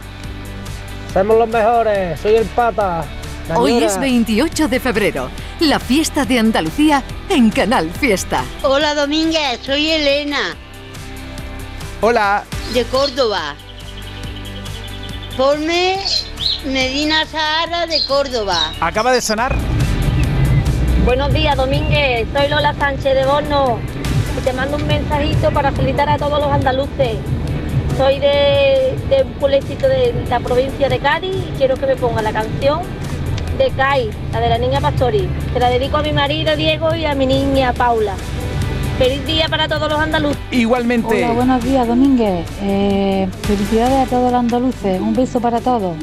Somos 1.12 1.38
los 1.38 1.48
mejores. 1.48 2.20
Soy 2.20 2.36
el 2.36 2.46
pata. 2.46 3.04
Hoy 3.54 3.84
es 3.84 3.98
28 4.00 4.66
de 4.68 4.80
febrero, 4.80 5.30
la 5.60 5.78
fiesta 5.78 6.24
de 6.24 6.38
Andalucía 6.40 7.02
en 7.28 7.50
Canal 7.50 7.90
Fiesta. 7.92 8.42
Hola 8.62 8.92
Domínguez, 8.94 9.60
soy 9.64 9.88
Elena, 9.88 10.56
Hola. 12.02 12.44
de 12.74 12.84
Córdoba. 12.84 13.54
Ponme 15.34 15.96
Medina 16.66 17.24
Sahara 17.24 17.86
de 17.86 18.04
Córdoba. 18.06 18.72
Acaba 18.80 19.12
de 19.12 19.22
sonar. 19.22 19.56
Buenos 21.06 21.32
días, 21.32 21.56
Domínguez. 21.56 22.28
Soy 22.34 22.48
Lola 22.48 22.74
Sánchez 22.74 23.14
de 23.14 23.24
Borno. 23.24 23.78
Y 24.36 24.40
te 24.44 24.52
mando 24.52 24.76
un 24.76 24.86
mensajito 24.86 25.50
para 25.52 25.72
felicitar 25.72 26.10
a 26.10 26.18
todos 26.18 26.38
los 26.38 26.52
andaluces. 26.52 27.16
Soy 27.96 28.18
de, 28.18 28.94
de 29.08 29.22
un 29.24 29.32
pueblecito 29.34 29.88
de 29.88 30.12
la 30.28 30.40
provincia 30.40 30.90
de 30.90 30.98
Cádiz 30.98 31.34
y 31.34 31.56
quiero 31.56 31.76
que 31.76 31.86
me 31.86 31.96
ponga 31.96 32.20
la 32.20 32.32
canción 32.32 32.80
de 33.56 33.70
Kai, 33.70 34.10
la 34.32 34.40
de 34.40 34.48
la 34.50 34.58
niña 34.58 34.82
Pastori. 34.82 35.30
Se 35.54 35.58
la 35.58 35.70
dedico 35.70 35.96
a 35.96 36.02
mi 36.02 36.12
marido 36.12 36.54
Diego 36.56 36.94
y 36.94 37.06
a 37.06 37.14
mi 37.14 37.24
niña 37.24 37.72
Paula. 37.72 38.14
Feliz 38.98 39.26
día 39.26 39.46
para 39.50 39.68
todos 39.68 39.90
los 39.90 39.98
andaluces. 39.98 40.38
Igualmente. 40.50 41.22
Hola, 41.22 41.32
buenos 41.32 41.62
días, 41.62 41.86
Domínguez. 41.86 42.46
Eh, 42.62 43.28
felicidades 43.42 44.06
a 44.06 44.10
todos 44.10 44.32
los 44.32 44.40
andaluces. 44.40 44.98
Un 44.98 45.14
beso 45.14 45.38
para 45.38 45.60
todos. 45.60 45.94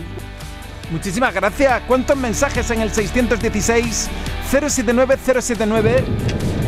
Muchísimas 0.91 1.34
gracias. 1.34 1.82
¿Cuántos 1.88 2.15
mensajes 2.15 2.69
en 2.69 2.82
el 2.82 2.91
616 2.91 4.10
079 4.47 5.17
079? 5.17 6.03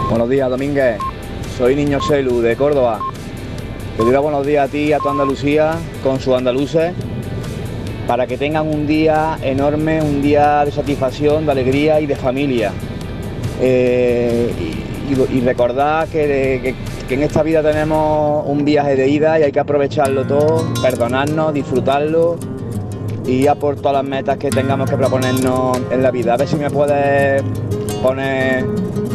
Buenos 0.09 0.27
días, 0.27 0.49
Domínguez. 0.49 0.97
Soy 1.59 1.75
Niño 1.75 1.99
Celu 2.01 2.41
de 2.41 2.55
Córdoba. 2.55 2.99
Te 3.95 4.03
doy 4.03 4.17
buenos 4.17 4.47
días 4.47 4.67
a 4.67 4.71
ti 4.71 4.79
y 4.79 4.93
a 4.93 4.97
tu 4.97 5.09
Andalucía 5.09 5.75
con 6.01 6.19
sus 6.19 6.33
andaluces 6.33 6.93
para 8.07 8.25
que 8.25 8.35
tengan 8.37 8.67
un 8.67 8.87
día 8.87 9.37
enorme, 9.43 10.01
un 10.01 10.23
día 10.23 10.65
de 10.65 10.71
satisfacción, 10.71 11.45
de 11.45 11.51
alegría 11.51 12.01
y 12.01 12.07
de 12.07 12.15
familia. 12.15 12.71
Eh, 13.61 14.51
y, 14.59 14.84
recordad 15.41 16.07
que, 16.09 16.75
que 17.07 17.13
en 17.13 17.23
esta 17.23 17.43
vida 17.43 17.61
tenemos 17.61 18.43
un 18.47 18.65
viaje 18.65 18.95
de 18.95 19.07
ida 19.07 19.39
y 19.39 19.43
hay 19.43 19.51
que 19.51 19.59
aprovecharlo 19.59 20.25
todo, 20.25 20.73
perdonarnos, 20.81 21.53
disfrutarlo 21.53 22.37
y 23.25 23.43
ya 23.43 23.55
por 23.55 23.75
todas 23.75 23.93
las 23.93 24.03
metas 24.03 24.37
que 24.37 24.49
tengamos 24.49 24.89
que 24.89 24.97
proponernos 24.97 25.77
en 25.91 26.01
la 26.01 26.11
vida. 26.11 26.33
A 26.33 26.37
ver 26.37 26.47
si 26.47 26.55
me 26.55 26.69
puedes 26.69 27.43
poner 28.01 28.65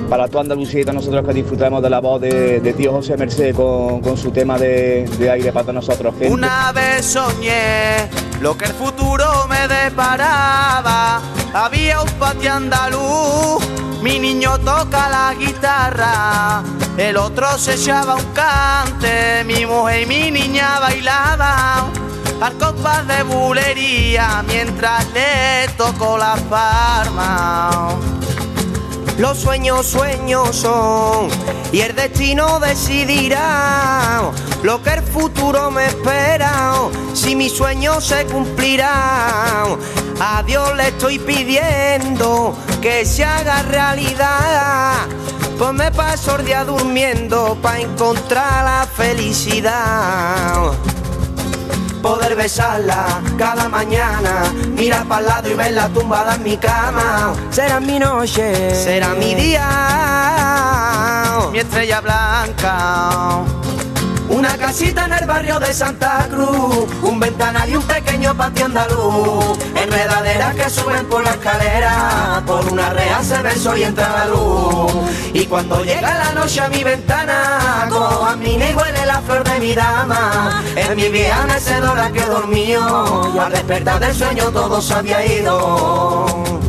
para 0.09 0.27
tu 0.27 0.41
Andalucía 0.41 0.81
y 0.81 0.83
todos 0.83 0.97
nosotros 0.97 1.25
que 1.25 1.33
disfrutemos 1.33 1.81
de 1.81 1.89
la 1.89 2.01
voz 2.01 2.21
de, 2.21 2.75
tío 2.77 2.93
José 2.93 3.17
Merced 3.17 3.55
con, 3.55 4.17
su 4.17 4.33
tema 4.33 4.59
de, 4.59 5.09
aire 5.33 5.53
para 5.53 5.73
nosotros. 5.73 6.15
Una 6.29 6.73
vez 6.73 7.07
soñé 7.07 8.09
lo 8.41 8.57
que 8.59 8.65
el 8.65 8.73
futuro 8.73 9.25
me 9.49 9.69
deparaba. 9.69 11.23
Había 11.55 12.03
un 12.03 12.09
patio 12.11 12.53
andaluz, 12.53 13.65
mi 14.03 14.19
niño 14.19 14.59
toca 14.59 15.09
la 15.09 15.35
guitarra, 15.35 16.63
el 16.97 17.17
otro 17.17 17.59
se 17.59 17.75
echaba 17.75 18.17
un 18.17 18.25
cante, 18.33 19.45
mi 19.45 19.67
mujer 19.67 20.03
y 20.03 20.07
mi 20.07 20.31
niña 20.31 20.81
bailaban 20.81 21.93
al 22.41 22.57
compás 22.57 23.07
de 23.07 23.23
bulería 23.23 24.43
mientras 24.47 25.07
le 25.13 25.69
tocó 25.77 26.17
la 26.17 26.37
palma. 26.49 28.20
Los 29.21 29.37
sueños, 29.37 29.85
sueños 29.85 30.57
son 30.57 31.29
y 31.73 31.83
el 31.83 31.95
destino 31.95 32.59
decidirá 32.59 34.23
lo 34.63 34.83
que 34.83 34.95
el 34.95 35.03
futuro 35.03 35.71
me 35.71 35.89
espera. 35.89 36.73
Si 37.13 37.37
mi 37.37 37.51
sueño 37.51 38.01
se 38.01 38.25
cumplirá, 38.25 39.65
a 40.19 40.43
Dios 40.45 40.75
le 40.75 40.89
estoy 40.89 41.19
pidiendo 41.19 42.57
que 42.81 43.05
se 43.05 43.23
haga 43.23 43.61
realidad. 43.65 45.07
Pues 45.59 45.73
me 45.75 45.93
paso 45.93 46.37
el 46.37 46.47
día 46.47 46.65
durmiendo 46.65 47.59
para 47.61 47.81
encontrar 47.81 48.65
la 48.65 48.87
felicidad 48.87 50.73
poder 52.01 52.35
besarla 52.37 53.21
cada 53.39 53.69
mañana, 53.69 54.45
mirar 54.77 55.07
para 55.07 55.23
lado 55.23 55.51
y 55.51 55.55
verla 55.55 55.89
tumbada 55.89 56.35
en 56.35 56.43
mi 56.43 56.57
cama. 56.57 57.33
Será 57.51 57.81
mi 57.81 57.99
noche, 57.99 58.75
será 58.75 59.15
mi 59.15 59.35
día, 59.35 59.69
mi 61.53 61.59
estrella 61.59 62.01
blanca. 62.01 63.45
Una 64.31 64.57
casita 64.57 65.07
en 65.07 65.13
el 65.13 65.27
barrio 65.27 65.59
de 65.59 65.75
Santa 65.75 66.29
Cruz, 66.31 66.87
un 67.03 67.19
ventanal 67.19 67.69
y 67.69 67.75
un 67.75 67.83
pequeño 67.83 68.33
patio 68.37 68.67
andaluz, 68.67 69.59
enredaderas 69.75 70.55
que 70.55 70.71
suben 70.71 71.05
por 71.07 71.25
la 71.25 71.31
escalera, 71.31 72.41
por 72.47 72.65
una 72.73 72.91
rea 72.91 73.25
se 73.25 73.43
ve 73.43 73.51
y 73.77 73.83
entra 73.83 74.09
la 74.09 74.27
luz. 74.27 74.93
Y 75.33 75.47
cuando 75.47 75.83
llega 75.83 76.15
la 76.17 76.33
noche 76.33 76.61
a 76.61 76.69
mi 76.69 76.85
ventana, 76.85 77.87
cojo 77.89 78.25
a 78.25 78.37
mi 78.37 78.55
y 78.55 78.73
huele 78.73 79.05
la 79.05 79.21
flor 79.21 79.43
de 79.43 79.59
mi 79.59 79.75
dama. 79.75 80.63
En 80.77 80.97
mi 80.97 81.09
vieja 81.09 81.47
mecedora 81.47 82.13
que 82.13 82.25
dormió, 82.25 83.33
y 83.35 83.39
al 83.39 83.51
despertar 83.51 83.99
del 83.99 84.15
sueño 84.15 84.45
todo 84.53 84.81
se 84.81 84.95
había 84.95 85.27
ido. 85.27 86.60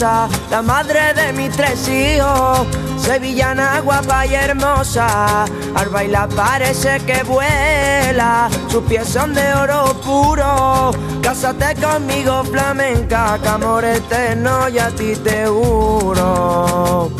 La 0.00 0.60
madre 0.62 1.14
de 1.14 1.32
mis 1.32 1.50
tres 1.56 1.88
hijos, 1.88 2.66
sevillana 2.98 3.80
guapa 3.80 4.26
y 4.26 4.34
hermosa. 4.34 5.46
Al 5.74 5.88
bailar 5.88 6.28
parece 6.30 7.00
que 7.06 7.22
vuela, 7.22 8.50
sus 8.68 8.84
pies 8.84 9.08
son 9.08 9.32
de 9.32 9.54
oro 9.54 9.94
puro. 10.04 10.90
Cásate 11.22 11.76
conmigo 11.76 12.44
flamenca, 12.44 13.38
que 13.40 13.48
amor 13.48 13.86
eterno 13.86 14.68
y 14.68 14.78
a 14.78 14.90
ti 14.90 15.14
te 15.16 15.46
juro 15.46 17.10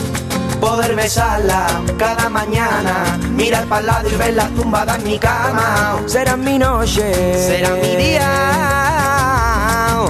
poder 0.60 0.94
besarla 0.96 1.66
cada 1.98 2.28
mañana, 2.28 3.18
mirar 3.30 3.64
para 3.66 3.80
el 3.80 3.86
lado 3.86 4.10
y 4.10 4.16
verla 4.16 4.48
tumbada 4.48 4.96
en 4.96 5.04
mi 5.04 5.18
cama. 5.18 5.98
Será 6.06 6.36
mi 6.36 6.58
noche, 6.58 7.38
será 7.38 7.70
mi 7.70 7.96
día, 7.96 8.28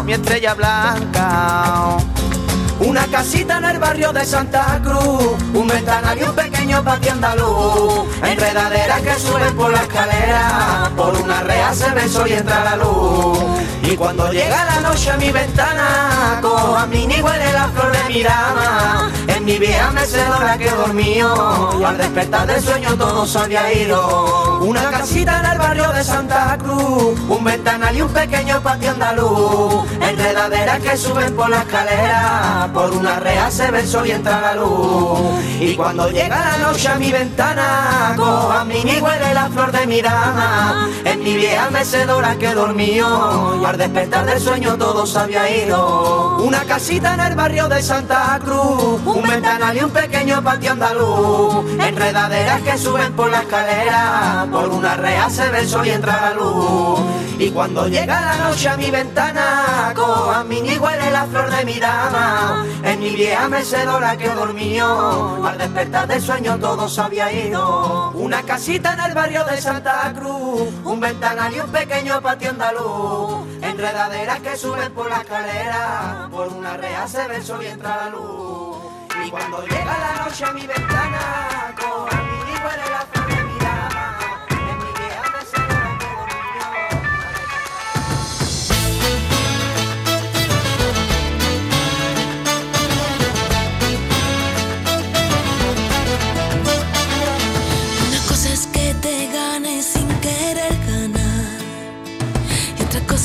mi 0.04 0.14
estrella 0.14 0.54
blanca. 0.54 2.15
Una 2.86 3.04
casita 3.08 3.58
en 3.58 3.64
el 3.64 3.78
barrio 3.80 4.12
de 4.12 4.24
Santa 4.24 4.80
Cruz, 4.80 5.34
un 5.52 5.66
un 5.66 6.34
pequeño 6.36 6.84
patio 6.84 7.12
andaluz, 7.12 8.06
enredaderas 8.22 9.00
que 9.02 9.14
suben 9.14 9.56
por 9.56 9.72
la 9.72 9.82
escalera, 9.82 10.92
por 10.96 11.20
una 11.20 11.42
rea 11.42 11.74
se 11.74 11.90
ve 11.90 12.02
y 12.28 12.32
entra 12.32 12.62
la 12.62 12.76
luz. 12.76 13.38
Y 13.88 13.96
cuando 13.96 14.32
llega 14.32 14.64
la 14.64 14.80
noche 14.80 15.10
a 15.10 15.16
mi 15.16 15.30
ventana, 15.30 16.40
cojo 16.42 16.76
a 16.76 16.86
mi 16.86 17.06
ni 17.06 17.20
huele 17.20 17.52
la 17.52 17.68
flor 17.68 17.92
de 17.92 18.12
mi 18.12 18.24
en 19.28 19.44
mi 19.44 19.58
vieja 19.58 19.92
mecedora 19.92 20.58
que 20.58 20.70
dormió, 20.70 21.70
y 21.78 21.84
al 21.84 21.98
despertar 21.98 22.46
del 22.48 22.60
sueño 22.60 22.96
todo 22.96 23.26
se 23.26 23.38
había 23.38 23.72
ido. 23.72 24.58
Una 24.60 24.90
casita 24.90 25.38
en 25.38 25.46
el 25.46 25.58
barrio 25.58 25.92
de 25.92 26.02
Santa 26.02 26.58
Cruz, 26.58 27.20
un 27.28 27.44
ventanal 27.44 27.96
y 27.96 28.02
un 28.02 28.12
pequeño 28.12 28.60
patio 28.60 28.90
andaluz, 28.90 29.84
enredaderas 30.00 30.80
que 30.80 30.96
suben 30.96 31.36
por 31.36 31.48
la 31.48 31.58
escalera, 31.58 32.70
por 32.72 32.90
una 32.90 33.20
rea 33.20 33.50
se 33.50 33.70
ve 33.70 33.84
y 34.04 34.10
entra 34.10 34.40
la 34.40 34.54
luz. 34.54 35.44
Y 35.60 35.76
cuando 35.76 36.08
llega 36.10 36.38
la 36.38 36.56
noche 36.58 36.88
a 36.88 36.96
mi 36.96 37.12
ventana, 37.12 38.14
cojo 38.16 38.50
a 38.50 38.64
mi 38.64 38.82
ni 38.82 38.98
huele 38.98 39.34
la 39.34 39.48
flor 39.48 39.70
de 39.70 39.86
mi. 39.86 39.96
En 41.04 41.22
mi 41.22 41.36
vieja 41.36 41.70
mecedora 41.70 42.36
que 42.36 42.48
al 42.48 43.75
despertar 43.76 44.26
del 44.26 44.40
sueño 44.40 44.76
todo 44.76 45.06
se 45.06 45.18
había 45.18 45.64
ido. 45.64 46.38
Una 46.38 46.64
casita 46.64 47.14
en 47.14 47.20
el 47.20 47.34
barrio 47.34 47.68
de 47.68 47.82
Santa 47.82 48.38
Cruz, 48.42 49.00
un 49.04 49.22
ventanal 49.22 49.76
y 49.76 49.80
un 49.80 49.90
pequeño 49.90 50.42
patio 50.42 50.72
andaluz. 50.72 51.64
Enredaderas 51.80 52.62
que 52.62 52.78
suben 52.78 53.12
por 53.12 53.30
la 53.30 53.40
escalera, 53.40 54.46
por 54.50 54.68
una 54.68 54.96
rea 54.96 55.28
se 55.30 55.48
ve 55.50 55.66
y 55.84 55.90
entra 55.90 56.20
la 56.20 56.34
luz. 56.34 57.00
Y 57.38 57.50
cuando 57.50 57.86
llega 57.86 58.18
la 58.18 58.48
noche 58.48 58.68
a 58.68 58.76
mi 58.78 58.90
ventana, 58.90 59.92
cojo 59.94 60.30
a 60.30 60.42
mi 60.42 60.62
ni 60.62 60.78
huele 60.78 61.10
la 61.10 61.26
flor 61.26 61.50
de 61.50 61.64
mi 61.66 61.78
dama. 61.78 62.64
En 62.82 62.98
mi 63.00 63.10
vieja 63.10 63.48
mecedora 63.48 64.16
que 64.16 64.28
dormió, 64.30 65.44
al 65.44 65.58
despertar 65.58 66.06
del 66.08 66.22
sueño 66.22 66.58
todo 66.58 66.88
se 66.88 67.00
había 67.00 67.30
ido. 67.30 68.12
Una 68.14 68.42
casita 68.42 68.94
en 68.94 69.00
el 69.00 69.14
barrio 69.14 69.44
de 69.44 69.60
Santa 69.60 70.12
Cruz, 70.16 70.62
un 70.84 71.00
ventanal 71.00 71.54
y 71.54 71.60
un 71.60 71.70
pequeño 71.70 72.22
patio 72.22 72.50
andaluz. 72.50 73.55
Enredaderas 73.76 74.40
que 74.40 74.56
suben 74.56 74.90
por 74.94 75.10
la 75.10 75.18
escalera, 75.18 76.28
por 76.30 76.48
una 76.48 76.78
rea 76.78 77.06
se 77.06 77.28
ve 77.28 77.42
sol 77.42 77.62
y 77.62 77.66
entra 77.66 77.94
la 77.96 78.08
luz. 78.08 78.78
Y 79.22 79.30
cuando 79.30 79.60
llega 79.66 79.98
la 79.98 80.24
noche 80.24 80.46
a 80.46 80.52
mi 80.54 80.66
ventana, 80.66 81.74
con 81.78 82.06
mi 82.06 82.52
huele 82.52 82.90
la 82.90 83.15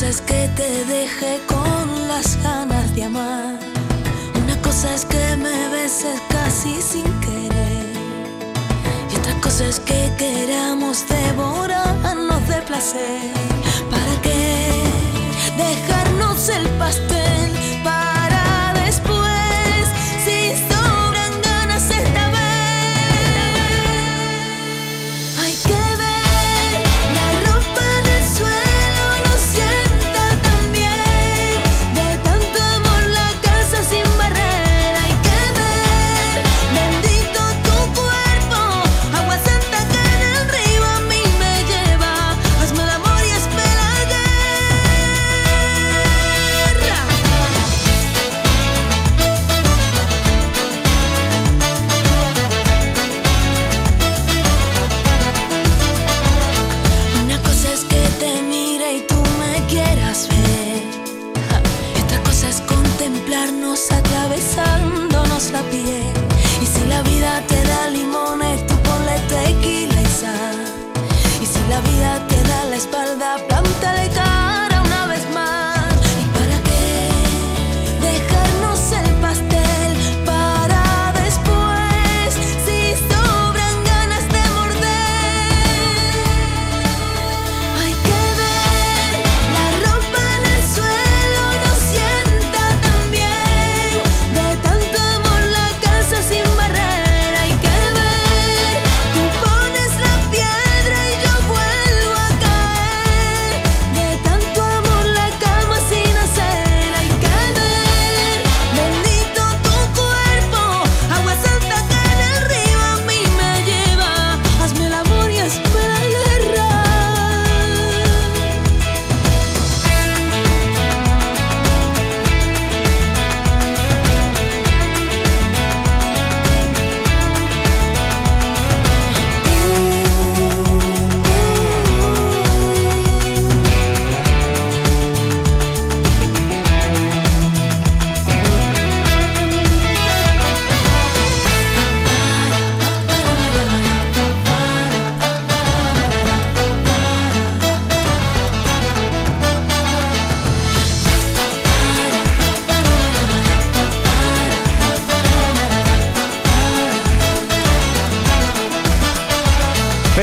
es 0.04 0.22
que 0.22 0.48
te 0.56 0.86
deje 0.86 1.40
con 1.48 2.08
las 2.08 2.42
ganas 2.42 2.96
de 2.96 3.04
amar. 3.04 3.60
Una 4.44 4.60
cosa 4.62 4.94
es 4.96 5.06
que 5.06 5.36
me 5.38 5.70
beses 5.70 6.20
casi 6.30 6.82
sin 6.82 7.04
querer. 7.20 7.94
Y 9.12 9.18
otra 9.18 9.34
cosa 9.42 9.66
es 9.66 9.80
que 9.80 10.12
queramos 10.18 11.06
devorarnos 11.08 12.48
de 12.48 12.62
placer. 12.64 13.32
¿Para 13.92 14.22
qué 14.22 14.72
dejarnos 15.58 16.50
el 16.50 16.68
pastel? 16.80 17.32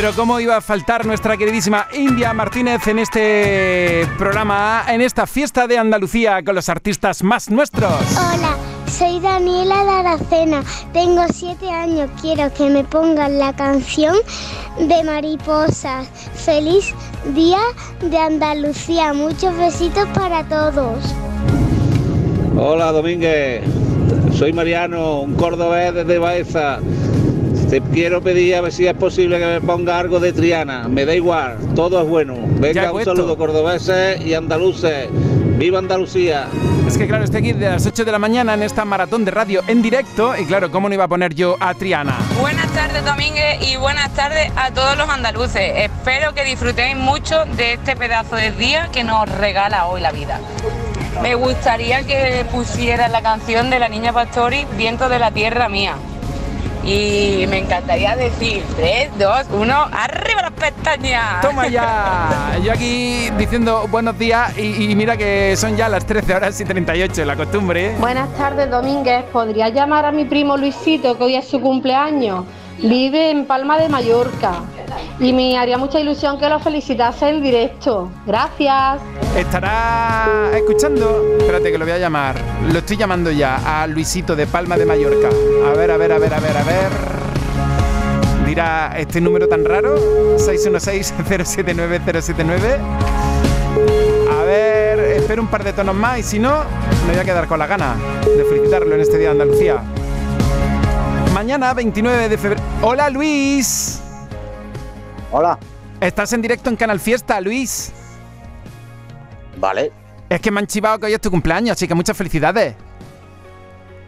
Pero 0.08 0.16
cómo 0.16 0.40
iba 0.40 0.56
a 0.56 0.62
faltar 0.62 1.04
nuestra 1.04 1.36
queridísima 1.36 1.86
India 1.92 2.32
Martínez 2.32 2.86
en 2.86 2.98
este 2.98 4.08
programa, 4.16 4.82
en 4.88 5.02
esta 5.02 5.26
fiesta 5.26 5.66
de 5.66 5.76
Andalucía 5.76 6.42
con 6.42 6.54
los 6.54 6.70
artistas 6.70 7.22
más 7.22 7.50
nuestros. 7.50 7.92
Hola, 8.16 8.56
soy 8.86 9.20
Daniela 9.20 9.84
de 9.84 9.90
Aracena. 9.90 10.64
Tengo 10.94 11.26
siete 11.30 11.68
años. 11.70 12.08
Quiero 12.22 12.50
que 12.54 12.70
me 12.70 12.84
pongan 12.84 13.38
la 13.38 13.52
canción 13.54 14.16
de 14.78 15.04
mariposas. 15.04 16.08
Feliz 16.36 16.94
día 17.34 17.60
de 18.00 18.16
Andalucía. 18.16 19.12
Muchos 19.12 19.54
besitos 19.58 20.08
para 20.14 20.42
todos. 20.44 21.04
Hola 22.56 22.92
Domínguez, 22.92 23.62
soy 24.32 24.54
Mariano, 24.54 25.20
un 25.20 25.34
cordobés 25.34 25.92
desde 25.92 26.18
Baeza. 26.18 26.78
Te 27.68 27.82
quiero 27.82 28.22
pedir 28.22 28.54
a 28.54 28.62
ver 28.62 28.72
si 28.72 28.86
es 28.86 28.94
posible 28.94 29.38
que 29.38 29.44
me 29.44 29.60
ponga 29.60 29.98
algo 29.98 30.18
de 30.20 30.32
Triana. 30.32 30.88
Me 30.88 31.04
da 31.04 31.14
igual, 31.14 31.58
todo 31.74 32.00
es 32.00 32.08
bueno. 32.08 32.34
Venga, 32.58 32.90
un 32.92 33.04
saludo 33.04 33.36
cordobeses 33.36 34.24
y 34.24 34.32
andaluces. 34.32 35.08
¡Viva 35.58 35.80
Andalucía! 35.80 36.46
Es 36.86 36.96
que 36.96 37.08
claro, 37.08 37.24
estoy 37.24 37.40
aquí 37.40 37.52
de 37.52 37.68
las 37.68 37.84
8 37.84 38.04
de 38.04 38.12
la 38.12 38.18
mañana 38.18 38.54
en 38.54 38.62
esta 38.62 38.84
maratón 38.84 39.24
de 39.24 39.32
radio 39.32 39.60
en 39.66 39.82
directo 39.82 40.34
y 40.36 40.46
claro, 40.46 40.70
¿cómo 40.70 40.88
no 40.88 40.94
iba 40.94 41.04
a 41.04 41.08
poner 41.08 41.34
yo 41.34 41.56
a 41.60 41.74
Triana? 41.74 42.16
Buenas 42.40 42.72
tardes 42.72 43.04
Domínguez 43.04 43.58
y 43.60 43.76
buenas 43.76 44.14
tardes 44.14 44.50
a 44.56 44.70
todos 44.70 44.96
los 44.96 45.08
andaluces. 45.08 45.72
Espero 45.74 46.32
que 46.32 46.44
disfrutéis 46.44 46.96
mucho 46.96 47.44
de 47.56 47.74
este 47.74 47.96
pedazo 47.96 48.36
de 48.36 48.52
día 48.52 48.88
que 48.92 49.02
nos 49.02 49.28
regala 49.28 49.86
hoy 49.86 50.00
la 50.00 50.12
vida. 50.12 50.40
Me 51.22 51.34
gustaría 51.34 52.04
que 52.04 52.46
pusieras 52.52 53.10
la 53.10 53.20
canción 53.20 53.68
de 53.68 53.80
la 53.80 53.88
niña 53.88 54.12
Pastori, 54.12 54.64
Viento 54.76 55.08
de 55.08 55.18
la 55.18 55.32
Tierra 55.32 55.68
Mía. 55.68 55.96
Y 56.88 57.46
me 57.48 57.58
encantaría 57.58 58.16
decir 58.16 58.64
3, 58.74 59.10
2, 59.18 59.46
1, 59.52 59.74
arriba 59.92 60.40
las 60.40 60.52
pestañas. 60.52 61.42
Toma 61.42 61.68
ya. 61.68 62.56
Yo 62.64 62.72
aquí 62.72 63.28
diciendo 63.36 63.86
buenos 63.90 64.18
días 64.18 64.56
y, 64.56 64.90
y 64.90 64.96
mira 64.96 65.18
que 65.18 65.54
son 65.58 65.76
ya 65.76 65.90
las 65.90 66.06
13 66.06 66.34
horas 66.34 66.58
y 66.58 66.64
38, 66.64 67.26
la 67.26 67.36
costumbre. 67.36 67.88
¿eh? 67.88 67.96
Buenas 68.00 68.34
tardes, 68.38 68.70
Domínguez. 68.70 69.24
¿Podría 69.24 69.68
llamar 69.68 70.06
a 70.06 70.12
mi 70.12 70.24
primo 70.24 70.56
Luisito, 70.56 71.18
que 71.18 71.24
hoy 71.24 71.34
es 71.34 71.46
su 71.46 71.60
cumpleaños? 71.60 72.46
Vive 72.78 73.32
en 73.32 73.44
Palma 73.44 73.76
de 73.76 73.90
Mallorca. 73.90 74.62
Y 75.20 75.32
me 75.32 75.58
haría 75.58 75.78
mucha 75.78 76.00
ilusión 76.00 76.38
que 76.38 76.48
lo 76.48 76.58
felicitase 76.60 77.28
en 77.28 77.42
directo. 77.42 78.10
Gracias. 78.26 79.00
Estará 79.36 80.50
escuchando. 80.54 81.24
Espérate 81.38 81.72
que 81.72 81.78
lo 81.78 81.84
voy 81.84 81.94
a 81.94 81.98
llamar. 81.98 82.36
Lo 82.72 82.78
estoy 82.78 82.96
llamando 82.96 83.30
ya 83.30 83.82
a 83.82 83.86
Luisito 83.86 84.36
de 84.36 84.46
Palma 84.46 84.76
de 84.76 84.86
Mallorca. 84.86 85.28
A 85.66 85.70
ver, 85.76 85.90
a 85.90 85.96
ver, 85.96 86.12
a 86.12 86.18
ver, 86.18 86.34
a 86.34 86.40
ver, 86.40 86.56
a 86.56 86.62
ver. 86.62 86.90
Dirá 88.46 88.94
este 88.96 89.20
número 89.20 89.48
tan 89.48 89.64
raro. 89.64 89.96
616-079-079. 90.38 92.78
A 94.30 94.44
ver, 94.44 95.00
espero 95.00 95.42
un 95.42 95.48
par 95.48 95.64
de 95.64 95.72
tonos 95.72 95.94
más 95.94 96.18
y 96.18 96.22
si 96.22 96.38
no, 96.38 96.62
me 97.06 97.12
voy 97.12 97.20
a 97.20 97.24
quedar 97.24 97.46
con 97.46 97.58
la 97.58 97.66
gana 97.66 97.96
de 98.24 98.44
felicitarlo 98.44 98.94
en 98.94 99.00
este 99.00 99.18
día 99.18 99.28
de 99.28 99.32
Andalucía. 99.32 99.82
Mañana, 101.34 101.74
29 101.74 102.28
de 102.28 102.38
febrero. 102.38 102.62
Hola, 102.82 103.10
Luis. 103.10 104.00
Hola. 105.30 105.58
Estás 106.00 106.32
en 106.32 106.42
directo 106.42 106.70
en 106.70 106.76
Canal 106.76 107.00
Fiesta, 107.00 107.40
Luis. 107.40 107.92
Vale. 109.56 109.92
Es 110.28 110.40
que 110.40 110.50
me 110.50 110.60
han 110.60 110.66
chivado 110.66 110.98
que 110.98 111.06
hoy 111.06 111.14
es 111.14 111.20
tu 111.20 111.30
cumpleaños, 111.30 111.72
así 111.72 111.88
que 111.88 111.94
muchas 111.94 112.16
felicidades. 112.16 112.74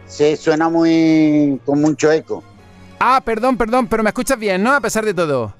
Sí, 0.07 0.35
suena 0.37 0.69
muy 0.69 1.59
con 1.65 1.81
mucho 1.81 2.11
eco. 2.11 2.43
Ah, 2.99 3.21
perdón, 3.23 3.57
perdón, 3.57 3.87
pero 3.87 4.03
me 4.03 4.09
escuchas 4.09 4.37
bien, 4.37 4.61
¿no? 4.61 4.73
A 4.73 4.81
pesar 4.81 5.03
de 5.05 5.13
todo. 5.13 5.53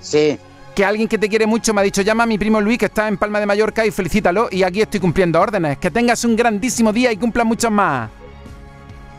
Sí. 0.00 0.38
Que 0.74 0.84
alguien 0.84 1.08
que 1.08 1.18
te 1.18 1.28
quiere 1.28 1.46
mucho 1.46 1.72
me 1.74 1.80
ha 1.80 1.84
dicho, 1.84 2.02
llama 2.02 2.24
a 2.24 2.26
mi 2.26 2.38
primo 2.38 2.60
Luis 2.60 2.78
que 2.78 2.86
está 2.86 3.08
en 3.08 3.16
Palma 3.16 3.40
de 3.40 3.46
Mallorca 3.46 3.84
y 3.84 3.90
felicítalo. 3.90 4.48
Y 4.50 4.62
aquí 4.62 4.82
estoy 4.82 5.00
cumpliendo 5.00 5.40
órdenes. 5.40 5.78
Que 5.78 5.90
tengas 5.90 6.24
un 6.24 6.36
grandísimo 6.36 6.92
día 6.92 7.12
y 7.12 7.16
cumplas 7.16 7.46
muchos 7.46 7.70
más. 7.70 8.10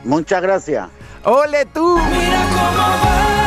Muchas 0.03 0.41
gracias. 0.41 0.87
¡Ole 1.23 1.65
tú! 1.65 1.97
Mira 1.97 2.45
cómo 2.49 2.77
bailan, 2.77 3.46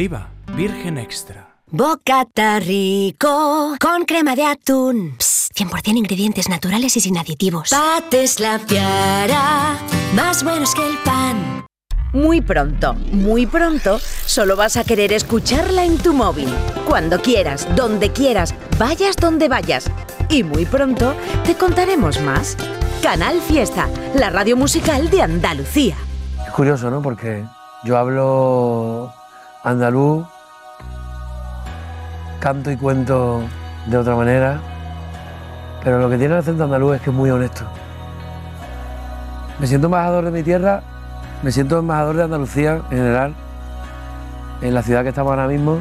oliva 0.00 0.30
virgen 0.56 0.96
extra. 0.96 1.56
Bocata 1.70 2.58
rico 2.58 3.76
con 3.78 4.06
crema 4.06 4.34
de 4.34 4.46
atún. 4.46 5.16
100% 5.18 5.94
ingredientes 5.94 6.48
naturales 6.48 6.96
y 6.96 7.00
sin 7.00 7.18
aditivos. 7.18 7.68
Pates 7.68 8.40
la 8.40 8.58
piara, 8.60 9.76
más 10.14 10.42
buenos 10.42 10.74
que 10.74 10.86
el 10.86 10.96
pan. 11.04 11.66
Muy 12.14 12.40
pronto, 12.40 12.94
muy 12.94 13.44
pronto, 13.44 14.00
solo 14.24 14.56
vas 14.56 14.78
a 14.78 14.84
querer 14.84 15.12
escucharla 15.12 15.84
en 15.84 15.98
tu 15.98 16.14
móvil. 16.14 16.48
Cuando 16.88 17.20
quieras, 17.20 17.68
donde 17.76 18.10
quieras, 18.10 18.54
vayas 18.78 19.16
donde 19.16 19.48
vayas. 19.48 19.90
Y 20.30 20.44
muy 20.44 20.64
pronto 20.64 21.14
te 21.44 21.56
contaremos 21.56 22.18
más. 22.22 22.56
Canal 23.02 23.38
Fiesta, 23.42 23.86
la 24.14 24.30
radio 24.30 24.56
musical 24.56 25.10
de 25.10 25.20
Andalucía. 25.20 25.96
Es 26.46 26.52
curioso, 26.54 26.90
¿no? 26.90 27.02
Porque 27.02 27.44
yo 27.84 27.98
hablo 27.98 29.19
andaluz, 29.62 30.26
canto 32.40 32.70
y 32.70 32.76
cuento 32.76 33.42
de 33.86 33.96
otra 33.96 34.16
manera, 34.16 34.60
pero 35.84 35.98
lo 35.98 36.08
que 36.08 36.16
tiene 36.16 36.34
el 36.34 36.40
acento 36.40 36.64
andaluz 36.64 36.96
es 36.96 37.02
que 37.02 37.10
es 37.10 37.16
muy 37.16 37.30
honesto. 37.30 37.64
Me 39.58 39.66
siento 39.66 39.88
embajador 39.88 40.24
de 40.24 40.30
mi 40.30 40.42
tierra, 40.42 40.82
me 41.42 41.52
siento 41.52 41.78
embajador 41.78 42.16
de 42.16 42.22
Andalucía 42.24 42.76
en 42.90 42.98
general, 42.98 43.34
en 44.62 44.74
la 44.74 44.82
ciudad 44.82 45.02
que 45.02 45.10
estamos 45.10 45.30
ahora 45.30 45.46
mismo. 45.46 45.80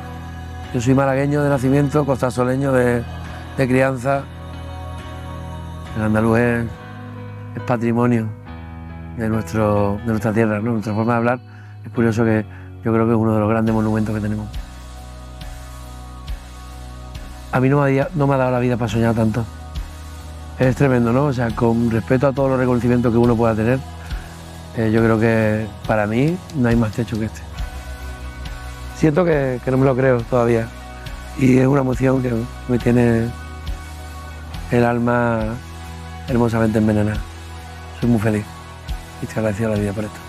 Yo 0.74 0.82
soy 0.82 0.94
malagueño 0.94 1.42
de 1.44 1.50
nacimiento, 1.50 2.06
costasoleño 2.06 2.72
de, 2.74 3.04
de 3.58 3.68
crianza. 3.68 4.24
El 5.98 6.04
andaluz 6.04 6.40
es, 6.40 6.66
patrimonio 7.66 8.28
de, 9.18 9.28
nuestro, 9.28 9.98
de 10.06 10.08
nuestra 10.08 10.32
tierra, 10.32 10.60
nuestra 10.60 10.94
forma 10.94 11.14
de 11.14 11.18
hablar. 11.18 11.40
Es 11.86 11.92
curioso 11.92 12.24
que 12.24 12.46
yo 12.84 12.94
creo 12.94 13.06
que 13.06 13.12
es 13.12 13.18
uno 13.18 13.34
de 13.34 13.40
los 13.40 13.50
grandes 13.50 13.74
monumentos 13.74 14.16
que 14.16 14.22
tenemos. 14.22 14.48
A 17.52 17.60
mí 17.60 17.70
no 17.70 17.82
me, 17.82 18.00
ha, 18.00 18.38
dado 18.38 18.52
la 18.52 18.60
vida 18.60 18.78
para 18.78 18.90
soñar 18.90 19.16
tanto. 19.16 19.44
Es 20.60 20.76
tremendo, 20.76 21.12
¿no? 21.12 21.26
O 21.26 21.34
sea, 21.34 21.50
con 21.56 21.90
respeto 21.90 22.28
a 22.28 22.34
todos 22.34 22.50
los 22.50 22.60
reconocimientos 22.60 23.12
que 23.12 23.18
uno 23.18 23.36
pueda 23.36 23.56
tener, 23.56 23.80
eh, 24.78 24.92
yo 24.92 25.02
creo 25.02 25.20
que 25.20 25.68
para 25.88 26.06
mí 26.06 26.38
no 26.56 26.70
hay 26.70 26.76
más 26.76 26.92
techo 26.92 27.18
que 27.18 27.26
este. 27.26 27.42
Siento 28.98 29.26
que, 29.26 29.60
que 29.64 29.72
no 29.72 29.78
me 29.78 29.86
lo 29.86 29.96
creo 29.96 30.22
todavía 30.22 30.68
y 31.40 31.58
es 31.58 31.68
una 31.68 31.82
emoción 31.82 32.22
que 32.22 32.34
me 32.68 32.78
tiene 32.78 33.30
el 34.72 34.84
alma 34.84 35.56
hermosamente 36.28 36.78
envenenada. 36.78 37.20
Soy 38.00 38.10
muy 38.10 38.20
feliz 38.20 38.46
y 39.22 39.26
te 39.26 39.34
agradecido 39.34 39.70
a 39.70 39.76
la 39.76 39.80
vida 39.80 39.94
por 39.94 40.04
esto. 40.04 40.29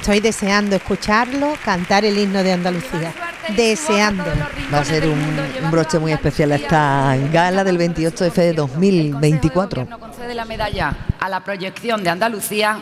Estoy 0.00 0.20
deseando 0.20 0.76
escucharlo 0.76 1.52
cantar 1.62 2.06
el 2.06 2.16
himno 2.16 2.42
de 2.42 2.54
Andalucía. 2.54 3.12
Deseando. 3.54 4.24
Va 4.72 4.78
a 4.78 4.84
ser 4.84 5.06
un, 5.06 5.38
un 5.62 5.70
broche 5.70 5.98
muy 5.98 6.10
especial 6.10 6.52
esta 6.52 7.18
gala 7.30 7.64
del 7.64 7.76
28 7.76 8.30
de 8.30 8.30
de 8.30 8.52
2024. 8.54 9.86
concede 10.00 10.34
la 10.34 10.46
medalla 10.46 10.96
a 11.20 11.28
la 11.28 11.44
proyección 11.44 12.02
de 12.02 12.08
Andalucía 12.08 12.78